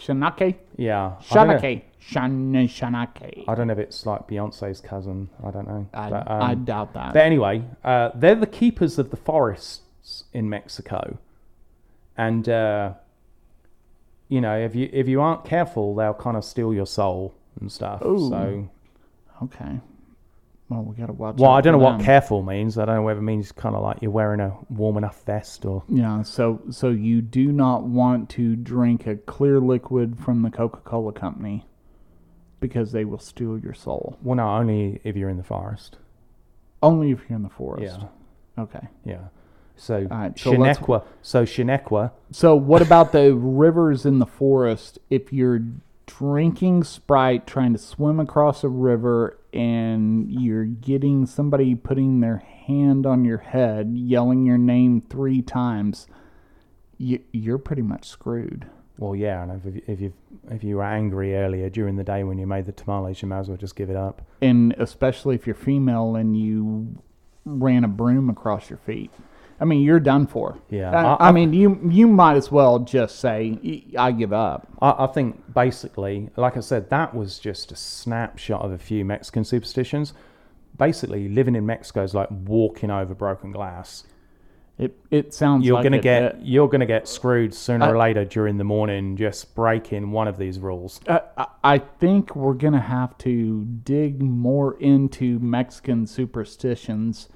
[0.07, 0.55] Shanake.
[0.77, 1.17] yeah.
[1.19, 1.83] I Shanake.
[1.99, 3.45] Shan- Shanake.
[3.49, 5.29] I don't know if it's like Beyonce's cousin.
[5.45, 5.87] I don't know.
[5.93, 7.13] I, But, I um, doubt that.
[7.13, 11.19] But anyway, uh, they're the keepers of the forests in Mexico,
[12.17, 12.93] and uh,
[14.29, 17.73] you know if you if you aren't careful, they'll kind of steal your soul and
[17.73, 18.01] stuff.
[18.05, 18.29] Ooh.
[18.31, 18.69] So,
[19.43, 19.81] okay.
[20.69, 21.37] Well, we got to watch.
[21.37, 22.05] well, I don't know what them.
[22.05, 22.77] careful means.
[22.77, 25.65] I don't know whether it means kind of like you're wearing a warm enough vest
[25.65, 30.51] or Yeah, so so you do not want to drink a clear liquid from the
[30.51, 31.65] Coca-Cola company
[32.59, 34.19] because they will steal your soul.
[34.23, 35.99] well, no, only if you're in the forest.
[36.83, 37.99] Only if you're in the forest.
[38.01, 38.89] Yeah, Okay.
[39.05, 39.29] yeah.
[39.77, 41.05] So, right, so Shinequa.
[41.23, 42.11] So Shinequa.
[42.33, 44.99] So what about the rivers in the forest?
[45.11, 45.61] If you're
[46.07, 53.07] drinking Sprite, trying to swim across a river, and you're getting somebody putting their hand
[53.07, 56.07] on your head, yelling your name three times,
[56.99, 58.67] you, you're pretty much screwed.
[58.99, 60.15] Well, yeah, and if, if you
[60.51, 63.41] if you were angry earlier during the day when you made the tamales, you might
[63.41, 64.23] as well just give it up.
[64.41, 66.97] and especially if you're female and you
[67.45, 69.11] ran a broom across your feet.
[69.59, 70.59] I mean, you're done for.
[70.71, 74.69] Yeah, I, I- I mean, you you might as well just say, "I give up."
[74.83, 79.05] I, I think basically, like I said, that was just a snapshot of a few
[79.05, 80.13] Mexican superstitions.
[80.77, 84.05] Basically, living in Mexico is like walking over broken glass.
[84.79, 87.97] It it sounds You're like gonna it, get uh, you're gonna get screwed sooner or
[87.97, 91.01] later during the morning just breaking one of these rules.
[91.07, 97.31] Uh, I- I think we're gonna have to dig more into Mexican superstitions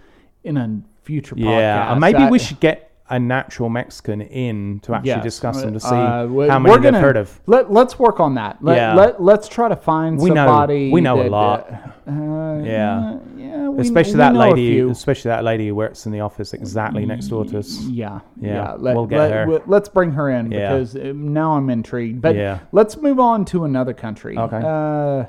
[0.45, 1.45] in a future podcast.
[1.45, 5.25] Yeah, and maybe I- we should get a natural Mexican in to actually Yes.
[5.25, 7.41] discuss them to see Uh, we- how we're many they've gonna- heard of.
[7.49, 8.59] Let, let's work on that.
[8.61, 8.95] Let, Yeah.
[8.95, 10.93] let, let's try to find We know- somebody.
[10.93, 11.67] we know a lot.
[12.07, 13.15] Uh, uh, Yeah.
[13.37, 13.69] yeah.
[13.69, 17.27] We, especially we that lady, especially that lady who works in the office exactly next
[17.27, 17.85] door to us.
[17.91, 18.75] Yeah, Yeah, yeah.
[18.79, 19.61] Let, we'll get let, her.
[19.67, 20.69] Let's bring her in Yeah.
[20.73, 22.23] because uh, now I'm intrigued.
[22.23, 22.59] But Yeah.
[22.71, 24.39] let's move on to another country.
[24.39, 24.61] Okay.
[24.65, 25.25] Uh,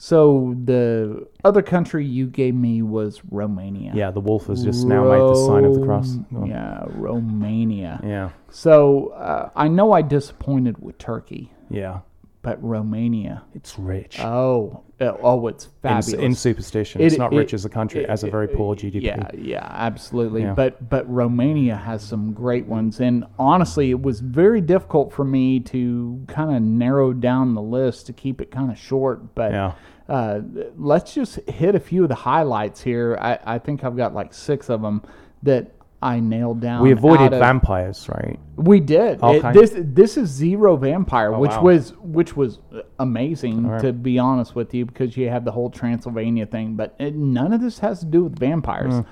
[0.00, 3.92] so the other country you gave me was Romania.
[3.94, 6.14] Yeah, the wolf has just now made the sign of the cross.
[6.14, 6.46] Rom- Go on.
[6.48, 8.00] Yeah, Romania.
[8.04, 12.00] Yeah, So uh, I know I disappointed with Turkey, yeah.
[12.42, 13.42] But Romania.
[13.54, 14.20] It's rich.
[14.20, 16.12] Oh, uh, oh, it's fabulous.
[16.14, 18.02] in superstition, It- it's not it- rich as a country.
[18.02, 19.02] It has a very poor GDP.
[19.04, 20.42] Yeah, yeah, absolutely.
[20.42, 20.54] Yeah.
[20.54, 25.60] But but Romania has some great ones, and honestly, it was very difficult for me
[25.60, 29.34] to kind of narrow down the list to keep it kind of short.
[29.34, 29.72] But Yeah.
[30.08, 30.40] uh,
[30.76, 33.18] let's just hit a few of the highlights here.
[33.20, 35.02] I, I think I've got like six of them
[35.42, 36.82] that I nailed down.
[36.82, 38.38] We avoided of- vampires, right?
[38.56, 39.20] we did.
[39.22, 41.62] It- this this is zero vampire, which wow.
[41.62, 42.58] was which was
[42.98, 43.80] amazing right.
[43.80, 47.52] to be honest with you because you have the whole Transylvania thing, but it, none
[47.52, 48.94] of this has to do with vampires.
[48.94, 49.06] Mm.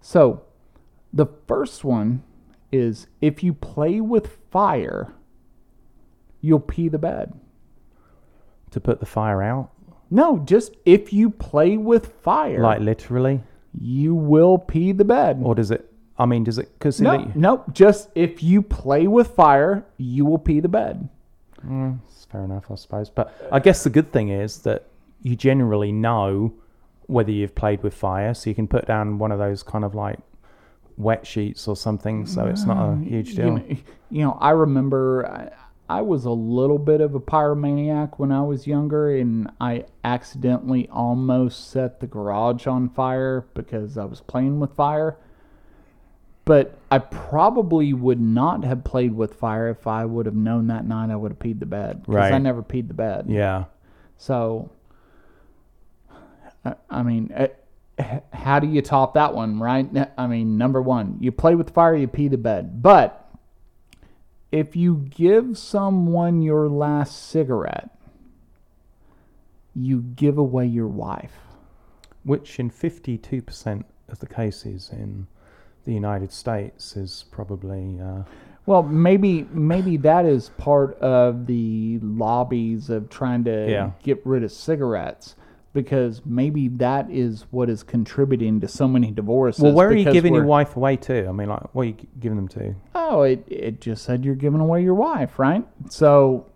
[0.00, 0.42] So,
[1.12, 2.22] the first one
[2.70, 5.14] is if you play with fire,
[6.40, 7.38] you'll pee the bed.
[8.70, 9.70] To put the fire out,
[10.10, 13.42] No, just if you play with fire, like literally,
[13.78, 15.40] you will pee the bed.
[15.42, 15.91] or does it?
[16.18, 16.72] I mean, does it?
[16.78, 21.08] Because no, no, just if you play with fire, you will pee the bed.
[21.66, 23.08] Mm, it's fair enough, I suppose.
[23.08, 24.88] But I guess the good thing is that
[25.22, 26.52] you generally know
[27.06, 29.94] whether you've played with fire, so you can put down one of those kind of
[29.94, 30.18] like
[30.96, 33.56] wet sheets or something, so it's not a huge you deal.
[33.56, 33.64] know,
[34.10, 38.42] you know, I remember I, I was a little bit of a pyromaniac when I
[38.42, 44.60] was younger, and I accidentally almost set the garage on fire because I was playing
[44.60, 45.16] with fire.
[46.44, 50.84] But I probably would not have played with fire if I would have known that
[50.86, 52.00] night I would have peed the bed.
[52.02, 53.26] Because I never peed the bed.
[53.28, 53.64] yeah,
[54.16, 54.70] So,
[56.64, 57.48] I, I mean, eh,
[57.98, 59.88] h- how do you top that one, right?
[60.18, 62.82] I mean, number one, you play with fire, you pee the bed.
[62.82, 63.18] But
[64.50, 67.90] if you give someone your last cigarette,
[69.74, 71.38] you give away your wife.
[72.24, 75.26] which in fifty-two percent of the cases in
[75.84, 78.22] the United States is probably uh,
[78.66, 83.90] Well, maybe maybe that is part of the lobbies of trying to Yeah.
[84.02, 85.34] get rid of cigarettes
[85.72, 89.62] because maybe that is what is contributing to so many divorces.
[89.62, 89.72] well.
[89.72, 91.26] Where are you giving your wife away to?
[91.26, 92.74] I mean, like, what are you giving them to?
[92.94, 95.66] Oh, it, it just said you're giving away your wife, right?
[95.88, 96.46] So,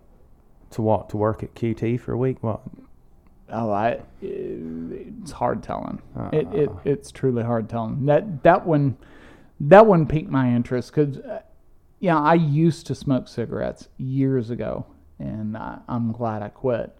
[0.72, 1.08] To what?
[1.10, 2.42] To work at QT for a week?
[2.42, 2.60] What?
[3.50, 6.02] oh, I, it's hard telling.
[6.14, 8.04] Uh, It, it it's truly hard telling.
[8.06, 8.96] That that one,
[9.60, 11.42] that one piqued my interest because, uh,
[11.98, 14.86] yeah, I used to smoke cigarettes years ago,
[15.18, 16.96] and I, I'm glad I quit.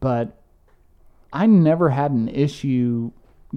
[0.00, 0.40] But
[1.32, 3.12] I never had an issue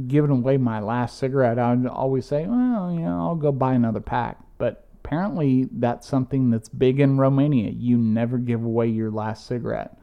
[0.08, 1.60] giving away my last cigarette.
[1.60, 4.38] I would always say, well, you know, I'll go buy another pack.
[4.58, 7.72] But apparently, that's something that's big in Romania.
[7.72, 9.98] You never give away your last cigarette.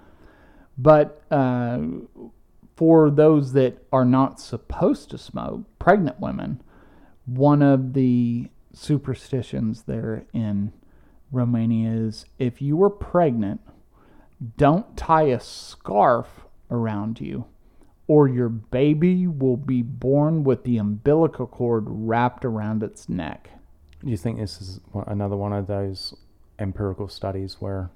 [0.77, 1.81] But uh,
[2.77, 6.61] for those that are not supposed to smoke, pregnant women,
[7.27, 10.73] one of the superstitions there in
[11.33, 13.61] Romania is if you were pregnant,
[14.57, 17.47] don't tie a scarf around you,
[18.07, 23.51] or your baby will be born with the umbilical cord wrapped around its neck.
[24.05, 26.15] Do you think this is another one of those
[26.59, 27.91] empirical studies where?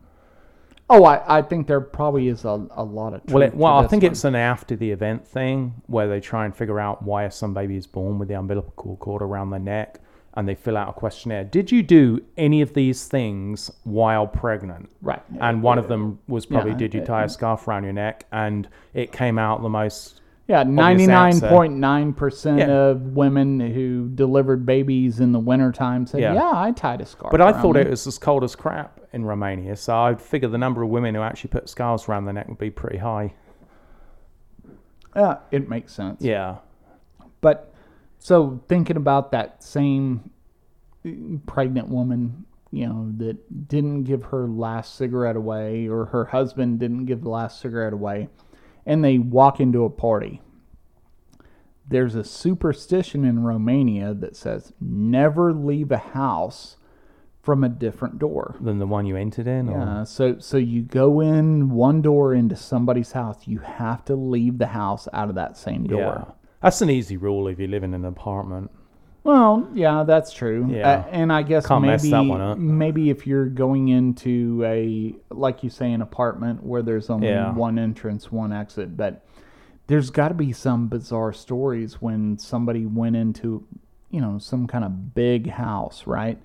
[0.93, 3.87] Oh, I, I think there probably is a, a lot of Well, it, well, I
[3.87, 4.11] think one.
[4.13, 7.77] it's an after the event thing where they try and figure out why some baby
[7.77, 10.01] is born with the umbilical cord around their neck,
[10.35, 11.45] and they fill out a questionnaire.
[11.45, 14.91] Did you do any of these things while pregnant?
[15.01, 15.23] right.
[15.41, 18.27] And one of them was probably, Yeah, did you tie a scarf around your neck?
[18.33, 20.20] And it came out the most.
[20.51, 26.23] Yeah, ninety nine point nine percent of women who delivered babies in the wintertime said,
[26.23, 26.35] Yeah.
[26.35, 28.99] "Yeah, I tied a scarf." But I thought me." it was as cold as crap
[29.13, 32.35] in Romania, so I'd figure the number of women who actually put scarves around their
[32.35, 33.33] neck would be pretty high.
[35.15, 36.21] Yeah, it makes sense.
[36.21, 36.57] Yeah.
[37.41, 37.73] But
[38.19, 40.31] so thinking about that same
[41.07, 41.11] uh,
[41.47, 47.07] pregnant woman, you know, that didn't give her last cigarette away, or her husband didn't
[47.07, 48.29] give the last cigarette away,
[48.87, 50.41] and they walk into a party.
[51.87, 56.77] There's a superstition in Romania that says never leave a house
[57.43, 58.57] from a different door.
[58.61, 59.69] Than the one you entered in?
[59.69, 59.81] Or?
[59.81, 64.59] Uh, so so you go in one door into somebody's house, you have to leave
[64.59, 66.27] the house out of that same door.
[66.29, 66.35] Yeah.
[66.63, 68.71] That's an easy rule if you live in an apartment.
[69.23, 70.67] Well, yeah, that's true.
[70.71, 70.91] Yeah.
[70.91, 72.59] Uh, and I guess Can't maybe mess that one up.
[72.59, 77.53] maybe if you're going into a like you say an apartment where there's only Yeah.
[77.53, 79.25] one entrance, one exit, but
[79.89, 83.65] there's got to be some bizarre stories when somebody went into,
[84.11, 86.39] you know, some kind of big house, right?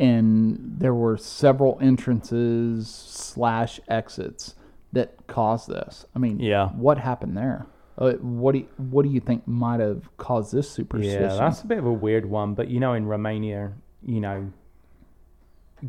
[0.00, 4.54] And there were several entrances slash exits
[4.92, 6.06] that caused this.
[6.14, 6.68] I mean, Yeah.
[6.70, 7.66] what happened there?
[7.98, 11.22] Uh, what do you, what do you think might have caused this superstition?
[11.22, 12.54] Yeah, that's a bit of a weird one.
[12.54, 13.72] But you know, in Romania,
[14.04, 14.52] you know,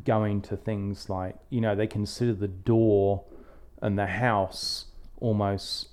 [0.05, 3.23] going to things like, you know, they consider the door
[3.81, 4.85] and the house
[5.19, 5.89] almost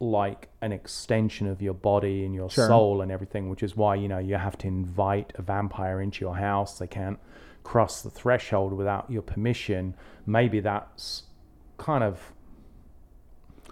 [0.00, 2.66] like an extension of your body and your Sure.
[2.66, 6.24] soul and everything, which is why you know you have to invite a vampire into
[6.24, 6.78] your house.
[6.78, 7.18] They can't
[7.62, 9.94] cross the threshold without your permission.
[10.26, 11.24] Maybe that's
[11.78, 12.32] kind of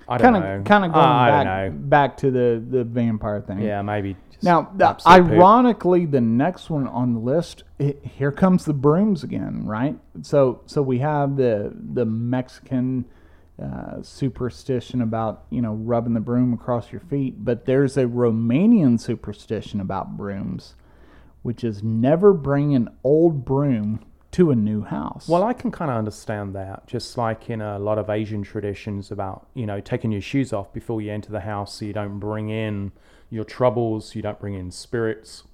[0.08, 0.56] I don't Kind know.
[0.58, 3.60] of, kind of going I back, back to the the vampire thing.
[3.60, 4.16] Yeah, maybe.
[4.30, 5.30] Just Now, the, absolute poop.
[5.32, 9.96] ironically, the next one on the list, it, here comes the brooms again, right?
[10.22, 13.04] So, so we have the the Mexican
[13.62, 18.98] uh, superstition about you know rubbing the broom across your feet, but there's a Romanian
[18.98, 20.74] superstition about brooms,
[21.42, 24.00] which is never bring an old broom
[24.32, 25.28] to a new house.
[25.28, 26.86] Well, I can kind of understand that.
[26.86, 30.72] Just like in a lot of Asian traditions about, you know, taking your shoes off
[30.72, 32.92] before you enter the house so you don't bring in
[33.30, 35.44] your troubles, you don't bring in spirits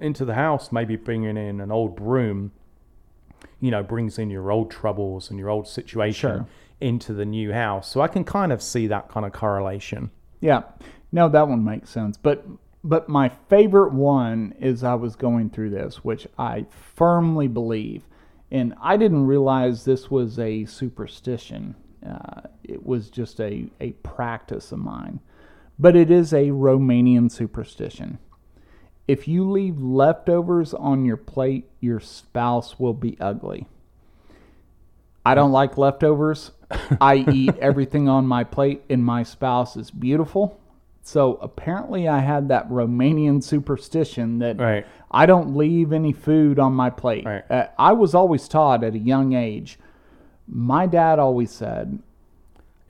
[0.00, 0.72] into the house.
[0.72, 2.52] Maybe bringing in an old broom,
[3.60, 6.46] you know, brings in your old troubles and your old situation Sure.
[6.80, 7.88] into the new house.
[7.90, 10.10] So I can kind of see that kind of correlation.
[10.40, 10.62] Yeah,
[11.12, 12.16] no, that one makes sense.
[12.16, 12.42] But
[12.82, 18.04] but my favorite one is I was going through this, which I firmly believe,
[18.50, 21.74] and I didn't realize this was a superstition.
[22.06, 25.20] Uh, it was just a a practice of mine,
[25.78, 28.18] but it is a Romanian superstition.
[29.06, 33.66] If you leave leftovers on your plate, your spouse will be ugly.
[35.26, 36.52] I don't like leftovers.
[37.00, 40.59] I eat everything on my plate, and my spouse is beautiful.
[41.02, 44.86] So apparently, I had that Romanian superstition that Right.
[45.10, 47.24] I don't leave any food on my plate.
[47.24, 47.50] Right.
[47.50, 49.78] Uh, I was always taught at a young age.
[50.46, 52.00] My dad always said,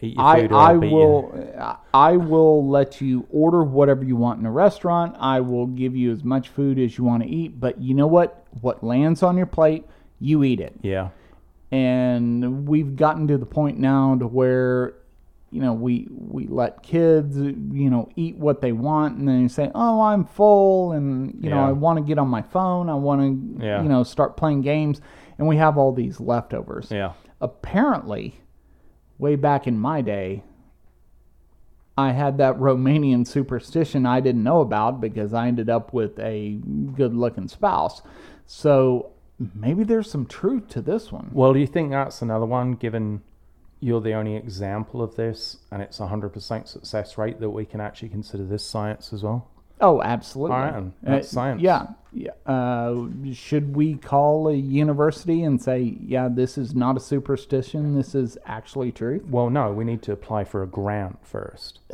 [0.02, 0.90] I, I I'll you.
[0.90, 5.14] will I will let you order whatever you want in a restaurant.
[5.18, 8.06] I will give you as much food as you want to eat, but you know
[8.06, 8.44] what?
[8.62, 9.84] What lands on your plate,
[10.18, 10.74] you eat it.
[10.82, 11.10] Yeah.
[11.70, 14.94] And we've gotten to the point now to where
[15.50, 19.48] you know we we let kids you know eat what they want and then you
[19.48, 22.94] say oh i'm full and you know i want to get on my phone i
[22.94, 23.20] want
[23.58, 23.82] to Yeah.
[23.82, 25.00] you know start playing games
[25.38, 27.12] and we have all these leftovers Yeah.
[27.40, 28.40] apparently,
[29.18, 30.44] way back in my day,
[31.96, 36.58] I had that Romanian superstition I didn't know about because I ended up with a
[36.94, 38.00] good looking spouse.
[38.46, 39.12] So
[39.54, 41.30] maybe there's some truth to this one.
[41.32, 43.22] Well, do you think that's another one, given
[43.80, 47.80] you're the only example of this and it's a 100% success rate, that we can
[47.80, 49.48] actually consider this science as well?
[49.80, 50.56] Oh, absolutely.
[50.56, 50.92] All right, then.
[51.02, 51.62] That's science.
[51.62, 51.86] Yeah.
[52.12, 52.32] yeah.
[52.44, 58.14] Uh, should we call a university and say, yeah, this is not a superstition, this
[58.14, 59.24] is actually truth?
[59.26, 61.80] Well, no, we need to apply for a grant first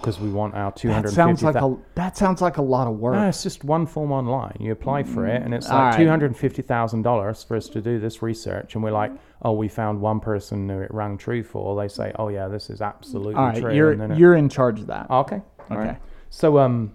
[0.00, 3.14] because we want our That sounds like a that sounds like a lot of work.
[3.14, 4.56] No, it's just one form online.
[4.60, 5.98] You apply for it, and it's All like right.
[5.98, 8.74] two hundred fifty thousand dollars for us to do this research.
[8.74, 11.80] And we're like, oh, we found one person who it rang true for.
[11.80, 13.74] They say, oh yeah, this is absolutely All right, true.
[13.74, 15.10] you're you're in charge of that.
[15.10, 15.42] okay.
[15.70, 15.90] All right.
[15.90, 15.98] Okay.
[16.30, 16.92] So um,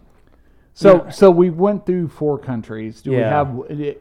[0.74, 3.02] So so we went through four countries.
[3.02, 3.50] Do we have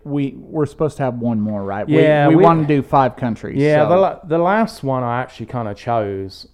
[0.05, 1.89] we we're supposed to have one more, right?
[1.89, 3.59] Yeah, we, we, we- want to do five countries.
[3.61, 6.49] Yeah, so- the the last one I actually kind of chose.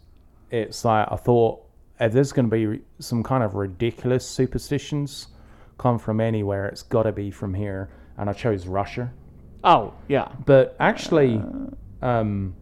[0.51, 1.63] It's like I thought
[2.01, 5.29] if there's going to be some kind of ridiculous superstitions
[5.79, 9.13] come from anywhere, it's got to be from here, and I chose Russia.
[9.65, 11.43] oh yeah, But actually,
[12.03, 12.55] um,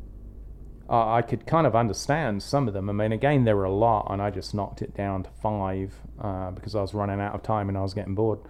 [0.89, 2.91] I I could kind of understand some of them.
[2.91, 5.95] I mean, again, there were a lot, and I just knocked it down to five
[6.21, 8.41] uh, because I was running out of time and I was getting bored.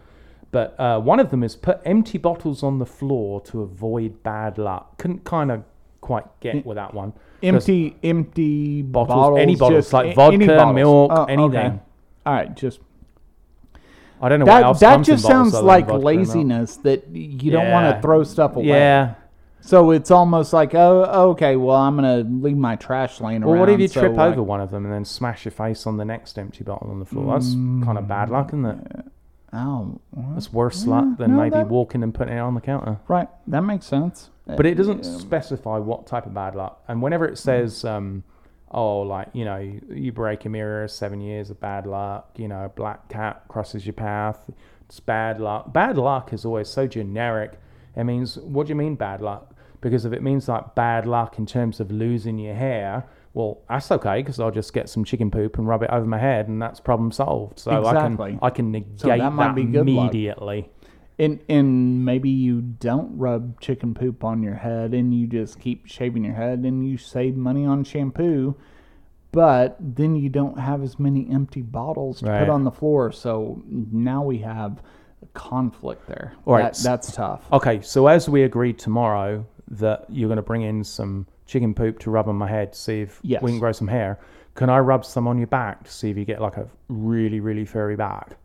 [0.50, 4.56] But uh, one of them is put empty bottles on the floor to avoid bad
[4.56, 4.96] luck.
[4.96, 5.62] Couldn't kind of
[6.00, 7.12] quite get with that one.
[7.42, 10.74] Empty empty bottles, bottles, any bottles like vodka, any bottles.
[10.74, 11.32] milk, Oh, okay.
[11.32, 11.80] anything.
[12.26, 12.80] All right, just
[14.20, 16.16] I don't know what that else that just sounds like vodka and milk.
[16.18, 18.66] laziness that you don't want to throw stuff away.
[18.66, 19.14] Yeah.
[19.60, 23.50] So it's almost like oh okay, well I'm gonna leave my trash laying around.
[23.50, 25.52] Well, what if you so, trip like- over one of them and then smash your
[25.52, 27.34] face on the next empty bottle on the floor?
[27.34, 27.84] That's mm.
[27.84, 29.04] kind of bad luck, isn't it?
[29.52, 32.54] Oh, well, That's worse Yeah, luck than no, maybe that- walking and putting it on
[32.54, 32.98] the counter.
[33.08, 33.28] right.
[33.46, 34.30] That makes sense.
[34.56, 36.82] But it doesn't specify what type of bad luck.
[36.88, 38.24] And whenever it says, um,
[38.70, 42.48] oh, like, you know, you, you break a mirror, seven years of bad luck, you
[42.48, 44.50] know, a black cat crosses your path,
[44.86, 45.72] it's bad luck.
[45.72, 47.60] Bad luck is always so generic.
[47.94, 49.54] It means, what do you mean bad luck?
[49.80, 53.90] Because if it means like bad luck in terms of losing your hair, well, that's
[53.92, 56.60] okay because I'll just get some chicken poop and rub it over my head and
[56.60, 57.58] that's problem solved.
[57.58, 57.92] So Exactly.
[58.00, 60.12] I can I can negate that that, be good luck.
[61.18, 65.86] And and maybe you don't rub chicken poop on your head and you just keep
[65.86, 68.54] shaving your head and you save money on shampoo,
[69.32, 72.38] but then you don't have as many empty bottles to Right.
[72.40, 73.10] put on the floor.
[73.10, 74.80] So now we have
[75.22, 76.34] a conflict there.
[76.46, 77.46] All right, That, that's tough.
[77.52, 81.98] Okay, so as we agreed tomorrow that you're going to bring in some chicken poop
[82.00, 83.42] to rub on my head to see if Yes.
[83.42, 84.20] we can grow some hair.
[84.54, 87.40] Can I rub some on your back to see if you get like a really,
[87.40, 88.36] really furry back?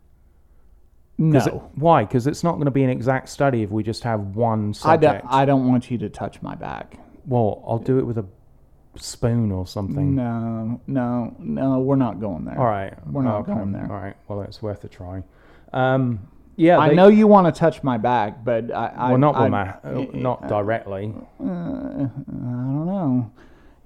[1.16, 2.04] No, it- why?
[2.04, 4.96] Because it's not going to be an exact study if we just have one I
[4.96, 5.12] don't.
[5.12, 5.26] subject.
[5.30, 6.98] I don't want you to touch my back.
[7.26, 8.26] well, I'll do it with a
[8.96, 10.14] spoon or something.
[10.14, 11.78] No, no, no.
[11.78, 12.58] We're not going there.
[12.58, 12.94] All right.
[13.06, 13.54] We're not okay.
[13.54, 13.86] going there.
[13.90, 14.16] All right.
[14.28, 15.22] Well, it's worth a try.
[15.72, 16.78] Um, yeah.
[16.78, 18.86] I they- know you want to touch my back, but I.
[18.96, 21.14] I Well, not I, with my, uh, not directly.
[21.40, 23.30] Uh, I don't know.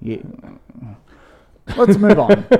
[0.00, 0.22] Yeah.
[1.76, 2.46] Let's move on.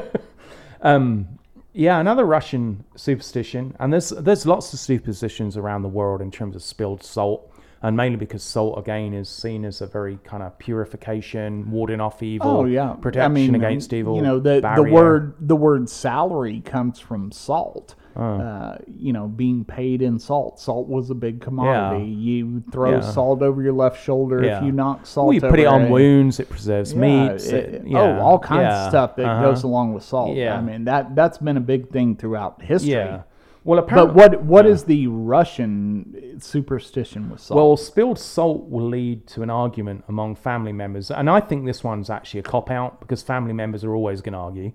[0.81, 1.38] Um,
[1.73, 6.57] yeah, another Russian superstition, and there's there's lots of superstitions around the world in terms
[6.57, 7.53] of spilled salt,
[7.83, 12.23] and mainly because salt again is seen as a very kind of purification, warding off
[12.23, 14.17] evil, Oh yeah, protection I mean, against evil.
[14.17, 17.95] You know, the the word the word salary comes from salt.
[18.19, 18.25] Oh.
[18.25, 20.59] Uh, you know, being paid in salt.
[20.59, 22.05] Salt was a big commodity.
[22.05, 23.01] You throw Yeah.
[23.01, 24.59] salt over your left shoulder Yeah.
[24.59, 25.29] if you knock salt.
[25.29, 27.47] Well, you put it on wounds, it preserves Yeah, meats.
[27.47, 29.43] it- It, yeah, Oh, all kinds yeah, of stuff that uh-huh.
[29.43, 30.35] goes along with salt.
[30.37, 30.59] Yeah.
[30.59, 32.93] I mean that that's been a big thing throughout history.
[32.93, 33.21] Yeah.
[33.65, 37.57] Well, But apparently, what what is the Russian superstition with salt?
[37.57, 41.85] Well, spilled salt will lead to an argument among family members, and I think this
[41.85, 44.73] one's actually a cop out because family members are always going to argue.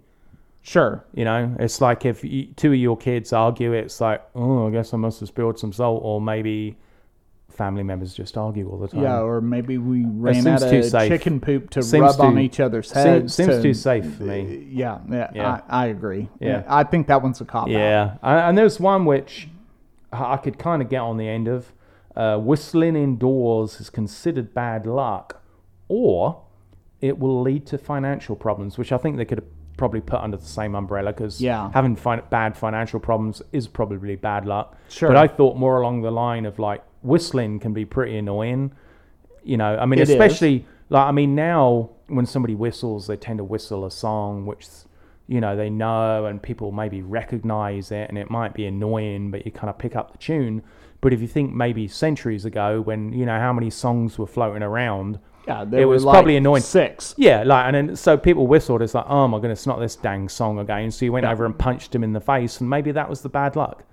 [0.64, 1.06] Sure.
[1.14, 4.72] You know, it's like if you, two of your kids argue, it's like, oh, I
[4.72, 6.78] guess I must have spilled some salt, or maybe
[7.50, 9.04] family members just argue all the time.
[9.04, 11.08] Yeah, or maybe we ran out too of safe.
[11.10, 13.36] chicken poop to Seems rub on each other's heads.
[13.36, 14.68] seems to- too safe for me.
[14.72, 15.62] Yeah, yeah, Yeah.
[15.70, 16.30] I, I agree.
[16.40, 16.64] Yeah.
[16.68, 17.70] I think that one's a cop out.
[17.70, 19.50] Yeah, and and there's one which
[20.12, 21.72] I could kind of get on the end of.
[22.16, 25.42] Uh, whistling indoors is considered bad luck,
[25.88, 26.42] or
[27.02, 29.48] it will lead to financial problems, which I think they could have
[29.78, 31.70] probably put under the same umbrella because Yeah.
[31.74, 34.76] having fin- bad financial problems is probably bad luck.
[34.90, 35.10] Sure.
[35.10, 38.72] But I thought more along the line of like whistling can be pretty annoying.
[39.44, 40.10] You know, I mean, It is.
[40.12, 44.68] especially like I mean now when somebody whistles, they tend to whistle a song which
[45.28, 49.46] you know they know and people maybe recognize it, and it might be annoying, but
[49.46, 50.62] you kind of pick up the tune.
[51.02, 54.62] But if you think maybe centuries ago, when you know how many songs were floating
[54.64, 56.62] around, Yeah, there It was like probably annoying.
[56.62, 57.14] Six.
[57.18, 58.82] yeah, like and then so people whistled.
[58.82, 60.92] It's like, oh my goodness, not this dang song again.
[60.92, 63.30] So you went over and punched him in the face, and maybe that was the
[63.30, 63.84] bad luck.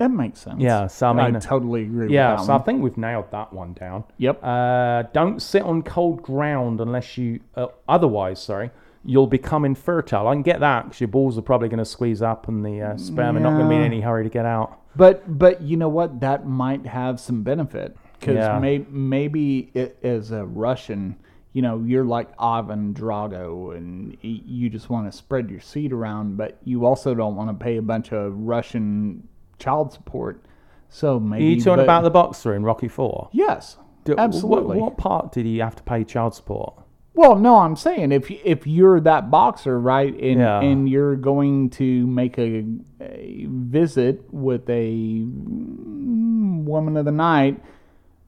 [0.00, 0.62] That makes sense.
[0.62, 2.30] Yeah, so I mean, totally agree yeah.
[2.30, 4.04] with that So I think we've nailed that one down.
[4.16, 4.42] Yep.
[4.42, 8.70] Uh, don't sit on cold ground unless you, uh, otherwise, sorry,
[9.04, 10.26] you'll become infertile.
[10.26, 12.80] I can get that because your balls are probably going to squeeze up and the
[12.80, 14.80] uh, sperm are not going to be in any hurry to get out.
[14.96, 16.20] But but you know what?
[16.20, 18.58] That might have some benefit because Yeah.
[18.58, 21.16] may, maybe it, as a Russian,
[21.52, 26.36] you know, you're like Ivan Drago, and you just want to spread your seed around,
[26.36, 29.26] but you also don't want to pay a bunch of Russian
[29.58, 30.44] child support.
[30.90, 33.28] So Are you talking but- about the boxer in Rocky Four?
[33.32, 34.76] Yes, Do- absolutely.
[34.78, 36.74] What, what part did he have to pay child support?
[37.14, 40.60] Well, no, I'm saying if if you're that boxer, right, and Yeah.
[40.60, 42.64] and you're going to make a,
[43.00, 45.24] a visit with a
[46.64, 47.60] woman of the night,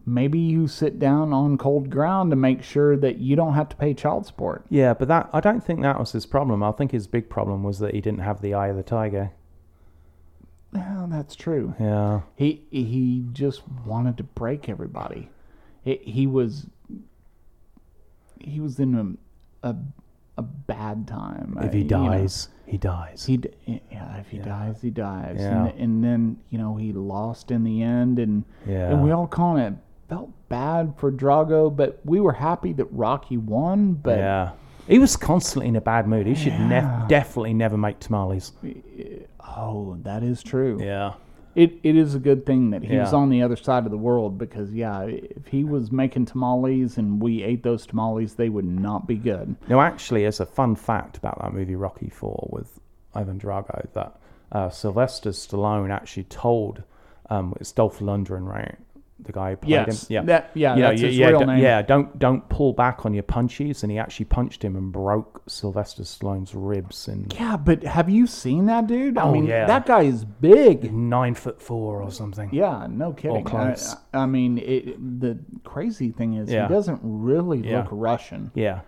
[0.07, 3.77] maybe you sit down on cold ground to make sure that you don't have to
[3.77, 4.65] pay child support.
[4.69, 6.63] Yeah, but that I don't think that was his problem.
[6.63, 9.33] I think his big problem was that he didn't have the eye of the tiger.
[10.73, 11.75] That's true.
[11.79, 12.23] Yeah.
[12.37, 15.29] He he just wanted to break everybody.
[15.85, 16.67] He, he was
[18.41, 19.19] he was in
[19.63, 19.77] a a,
[20.39, 21.59] a bad time.
[21.61, 22.09] If he you know.
[22.09, 23.27] dies, he dies.
[23.27, 25.67] He yeah, if he dies, he dies, Yeah.
[25.67, 28.91] and, and then you know he lost in the end, and Yeah.
[28.91, 29.75] and we all call of
[30.13, 33.95] felt bad for Drago, but we were happy that Rocky won.
[33.95, 34.51] But yeah.
[34.87, 36.27] He was constantly in a bad mood.
[36.27, 36.67] He should Yeah.
[36.69, 38.53] nef- definitely never make tamales.
[39.41, 40.79] oh, that is true.
[40.83, 41.15] Yeah.
[41.55, 43.99] It it is a good thing that he was on the other side of the
[43.99, 48.65] world because yeah, if he was making tamales and we ate those tamales, they would
[48.65, 49.57] not be good.
[49.69, 52.81] Now, actually, as a fun fact about that movie Rocky Four with
[53.15, 54.19] Ivan Drago, that
[54.51, 56.83] uh, Sylvester Stallone actually told
[57.29, 58.77] um, it's Dolph Lundgren, right?
[59.25, 60.14] The guy who played Yes, him.
[60.14, 61.62] Yeah, that- yeah, You know, that's you- his yeah, real don't- name.
[61.62, 65.43] Yeah, don't don't pull back on your punches, and he actually punched him and broke
[65.47, 69.16] Sylvester Stallone's ribs in Yeah, but have you seen that dude?
[69.18, 69.66] I Oh, mean, yeah.
[69.66, 70.93] that guy is big.
[70.93, 72.49] nine foot four or something.
[72.53, 73.47] Yeah, no kidding.
[73.49, 73.77] I.
[74.12, 76.66] I mean, it, the crazy thing is Yeah.
[76.66, 78.51] he doesn't really look Russian.
[78.55, 78.81] Yeah.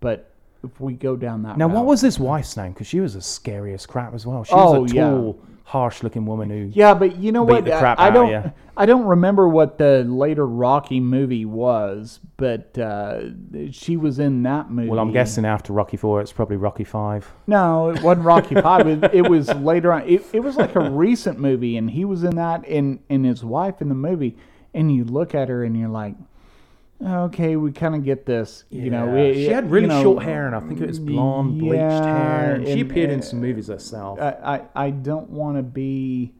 [0.00, 0.30] But
[0.62, 2.72] if we go down that Now, route, what was his wife's name?
[2.72, 4.44] Because she was as scary as crap as well.
[4.44, 5.53] She Oh, was a oh, yeah.
[5.66, 6.70] Tall, harsh-looking woman who.
[6.72, 7.64] Yeah, but you know beat what?
[7.64, 8.30] the I- crap I, out of don't.
[8.30, 8.50] ya.
[8.76, 13.20] I don't remember what the later Rocky movie was, but uh,
[13.70, 14.88] she was in that movie.
[14.88, 17.32] Well, I'm guessing after Rocky Four, it's probably Rocky Five.
[17.46, 18.86] No, it wasn't Rocky Five.
[18.88, 20.08] It, it was later on.
[20.08, 23.44] It, it was like a recent movie, and he was in that, and and his
[23.44, 24.36] wife in the movie.
[24.76, 26.16] And you look at her, and you're like,
[27.04, 28.64] okay, we kind of get this.
[28.70, 30.98] You know, we- she had really you know, short hair, and I think it was
[30.98, 32.54] blonde, bleached hair.
[32.54, 34.20] And she and, appeared in uh, some movies herself.
[34.20, 36.32] I, I, I don't want to be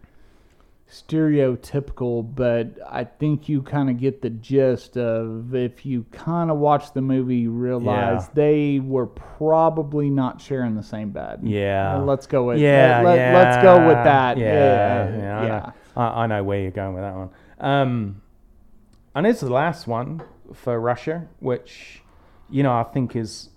[0.91, 6.59] stereotypical, but I think you kind of get the gist of if you kind of
[6.59, 8.35] watch the movie, you realize Yeah.
[8.35, 11.41] they were probably not sharing the same bed.
[11.43, 11.97] Yeah.
[11.97, 13.37] Uh, let's go with yeah, let, yeah.
[13.37, 14.39] Let's go with that.
[14.39, 15.49] Yeah, yeah, I.
[15.49, 17.31] Know, I, I know where you're going with that one.
[17.61, 18.23] Um,
[19.15, 20.23] and it's the last one
[20.53, 22.03] for Russia, which
[22.51, 23.51] you know I think is,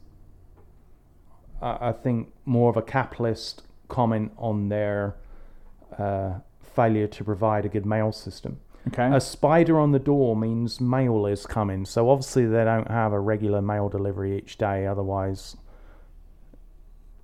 [1.62, 5.16] I, I think more of a capitalist comment on their
[5.98, 8.60] uh, failure to provide a good mail system.
[8.90, 9.10] Okay.
[9.14, 11.86] A spider on the door means mail is coming.
[11.86, 14.86] So obviously they don't have a regular mail delivery each day.
[14.86, 15.58] Otherwise,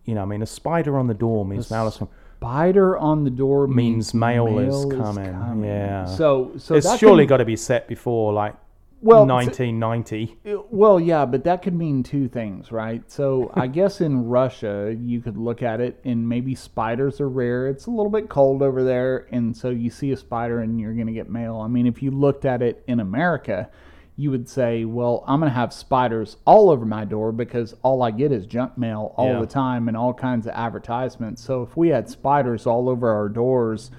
[0.03, 2.14] you know, I mean, a spider on the door means mail is coming.
[2.41, 6.03] Spider on the door Means mail is mail coming, yeah.
[6.03, 8.55] So, so it's surely could- got to be set before like
[9.04, 10.38] well, 1990.
[10.72, 13.10] Well, yeah, but that could mean two things, right?
[13.12, 17.68] So I guess in Russia, you could look at it and maybe spiders are rare.
[17.68, 20.93] It's a little bit cold over there, and so you see a spider and you're
[20.93, 21.58] going to get mail.
[21.58, 23.70] I mean, if you looked at it in America,
[24.16, 28.04] you would say, well, I'm going to have spiders all over my door because all
[28.04, 29.39] I get is junk mail all Yeah.
[29.39, 31.43] the time and all kinds of advertisements.
[31.43, 33.89] So if we had spiders all over our doors,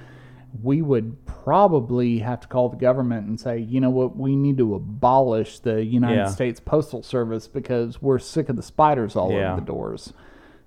[0.62, 4.56] we would probably have to call the government and say, you know what, we need
[4.58, 6.26] to abolish the United Yeah.
[6.26, 9.52] States Postal Service because we're sick of the spiders all Yeah.
[9.52, 10.12] over the doors.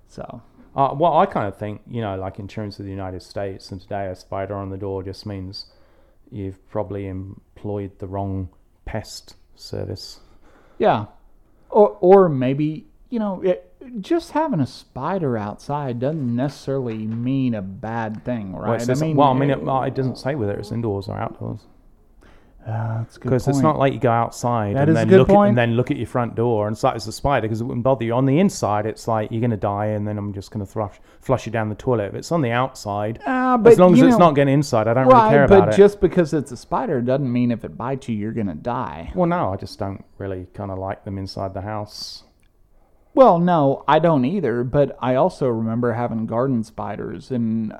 [0.08, 0.42] So,
[0.76, 3.72] Uh, well, I kind of think, you know, like in terms of the United States,
[3.72, 5.66] and today a spider on the door just means
[6.30, 8.48] you've probably employed the wrong
[8.84, 10.20] pest service.
[10.78, 11.06] yeah.
[11.70, 13.67] Or, or maybe, you know, it,
[14.00, 18.80] just having a spider outside doesn't necessarily mean a bad thing, Well, right?
[18.80, 21.66] it says- well, I mean, it, well, it doesn't say whether it's indoors or outdoors.
[22.66, 25.36] Uh, that's good Because it's not like you go outside That and then look at,
[25.36, 27.64] and then look at your front door and it's like it's a spider because it
[27.64, 28.12] wouldn't bother you.
[28.12, 30.70] On the inside, it's like you're going to die and then I'm just going to
[30.70, 32.08] flush flush you down the toilet.
[32.08, 34.86] If it's on the outside, Ah, but, as long as you it's not getting inside,
[34.86, 35.76] I don't really care but about it.
[35.78, 39.12] just because it's a spider doesn't mean if it bites you, you're going to die.
[39.14, 42.24] Well, no, I just don't really kind of like them inside the house.
[43.18, 44.62] Well, no, I don't either.
[44.62, 47.74] But I also remember having garden spiders, and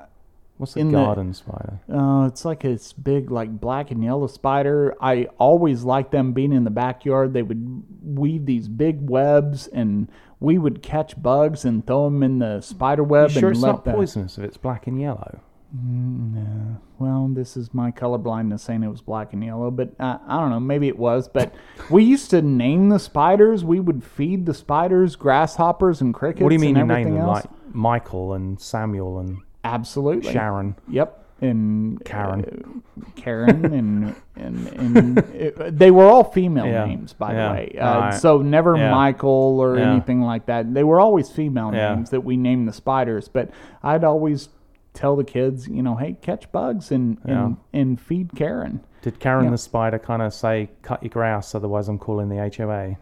[0.57, 1.79] What's a In the- garden spider?
[1.89, 4.93] uh, it's like this big, like black and yellow spider.
[4.99, 7.31] I always liked them being in the backyard.
[7.31, 10.09] They would weave these big webs, and
[10.41, 13.29] we would catch bugs and throw them in the spider You web.
[13.31, 15.39] sure and it's let not the, poisonous if it's black and yellow?
[15.71, 16.77] No.
[16.97, 20.49] Well, this is my colorblindness saying it was black and yellow, but uh, I don't
[20.49, 20.59] know.
[20.59, 21.27] Maybe it was.
[21.27, 21.53] But
[21.89, 23.63] we used to name the spiders.
[23.63, 26.41] We would feed the spiders grasshoppers and crickets.
[26.41, 27.45] What do you mean you name them else.
[27.45, 30.31] like Michael and Samuel and Absolutely.
[30.31, 30.75] Sharon?
[30.87, 31.15] Yep.
[31.41, 32.83] And Karen.
[32.99, 36.83] uh, Karen and and, and it, they were all female Yeah.
[36.85, 37.47] names, by Yeah.
[37.47, 37.75] the way.
[37.79, 38.13] Uh, Alright.
[38.15, 38.91] So never Yeah.
[38.91, 40.73] Michael or anything like that.
[40.73, 43.29] They were always female names that we named the spiders.
[43.29, 43.51] But
[43.83, 44.49] I'd always
[44.93, 48.81] tell the kids, you know, hey, catch bugs and and, and feed Karen.
[49.01, 49.51] Did Karen Yeah.
[49.51, 52.97] the spider kind of say, cut your grass, otherwise I'm calling the HOA?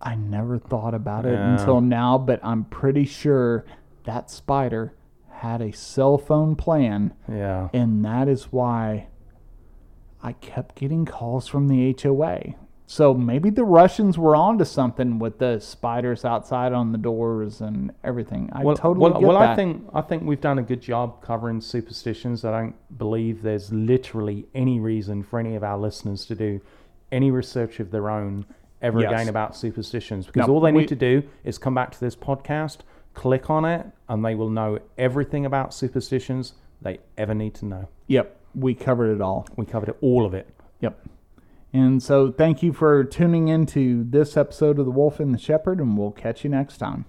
[0.00, 1.58] I never thought about it Yeah.
[1.58, 3.64] until now, but I'm pretty sure
[4.04, 4.92] that spider
[5.28, 7.12] had a cell phone plan.
[7.28, 7.68] Yeah.
[7.72, 9.08] And that is why
[10.22, 12.54] I kept getting calls from the HOA.
[12.88, 17.92] So maybe the Russians were onto something with the spiders outside on the doors and
[18.04, 18.48] everything.
[18.52, 19.50] I well, totally well, get well that.
[19.50, 22.44] I think I think we've done a good job covering superstitions.
[22.44, 26.60] I don't believe there's literally any reason for any of our listeners to do
[27.10, 28.46] any research of their own
[28.82, 29.10] ever Yes.
[29.12, 31.98] again about superstitions because No, all they we- need to do is come back to
[32.00, 32.78] this podcast,
[33.14, 37.88] click on it, and they will know everything about superstitions they ever need to know.
[38.06, 39.46] Yep, we covered it all.
[39.56, 40.46] We covered it, all of it.
[40.80, 41.00] Yep.
[41.76, 45.38] And so thank you for tuning in to this episode of The Wolf and the
[45.38, 47.04] Shepherd, and we'll catch you next time.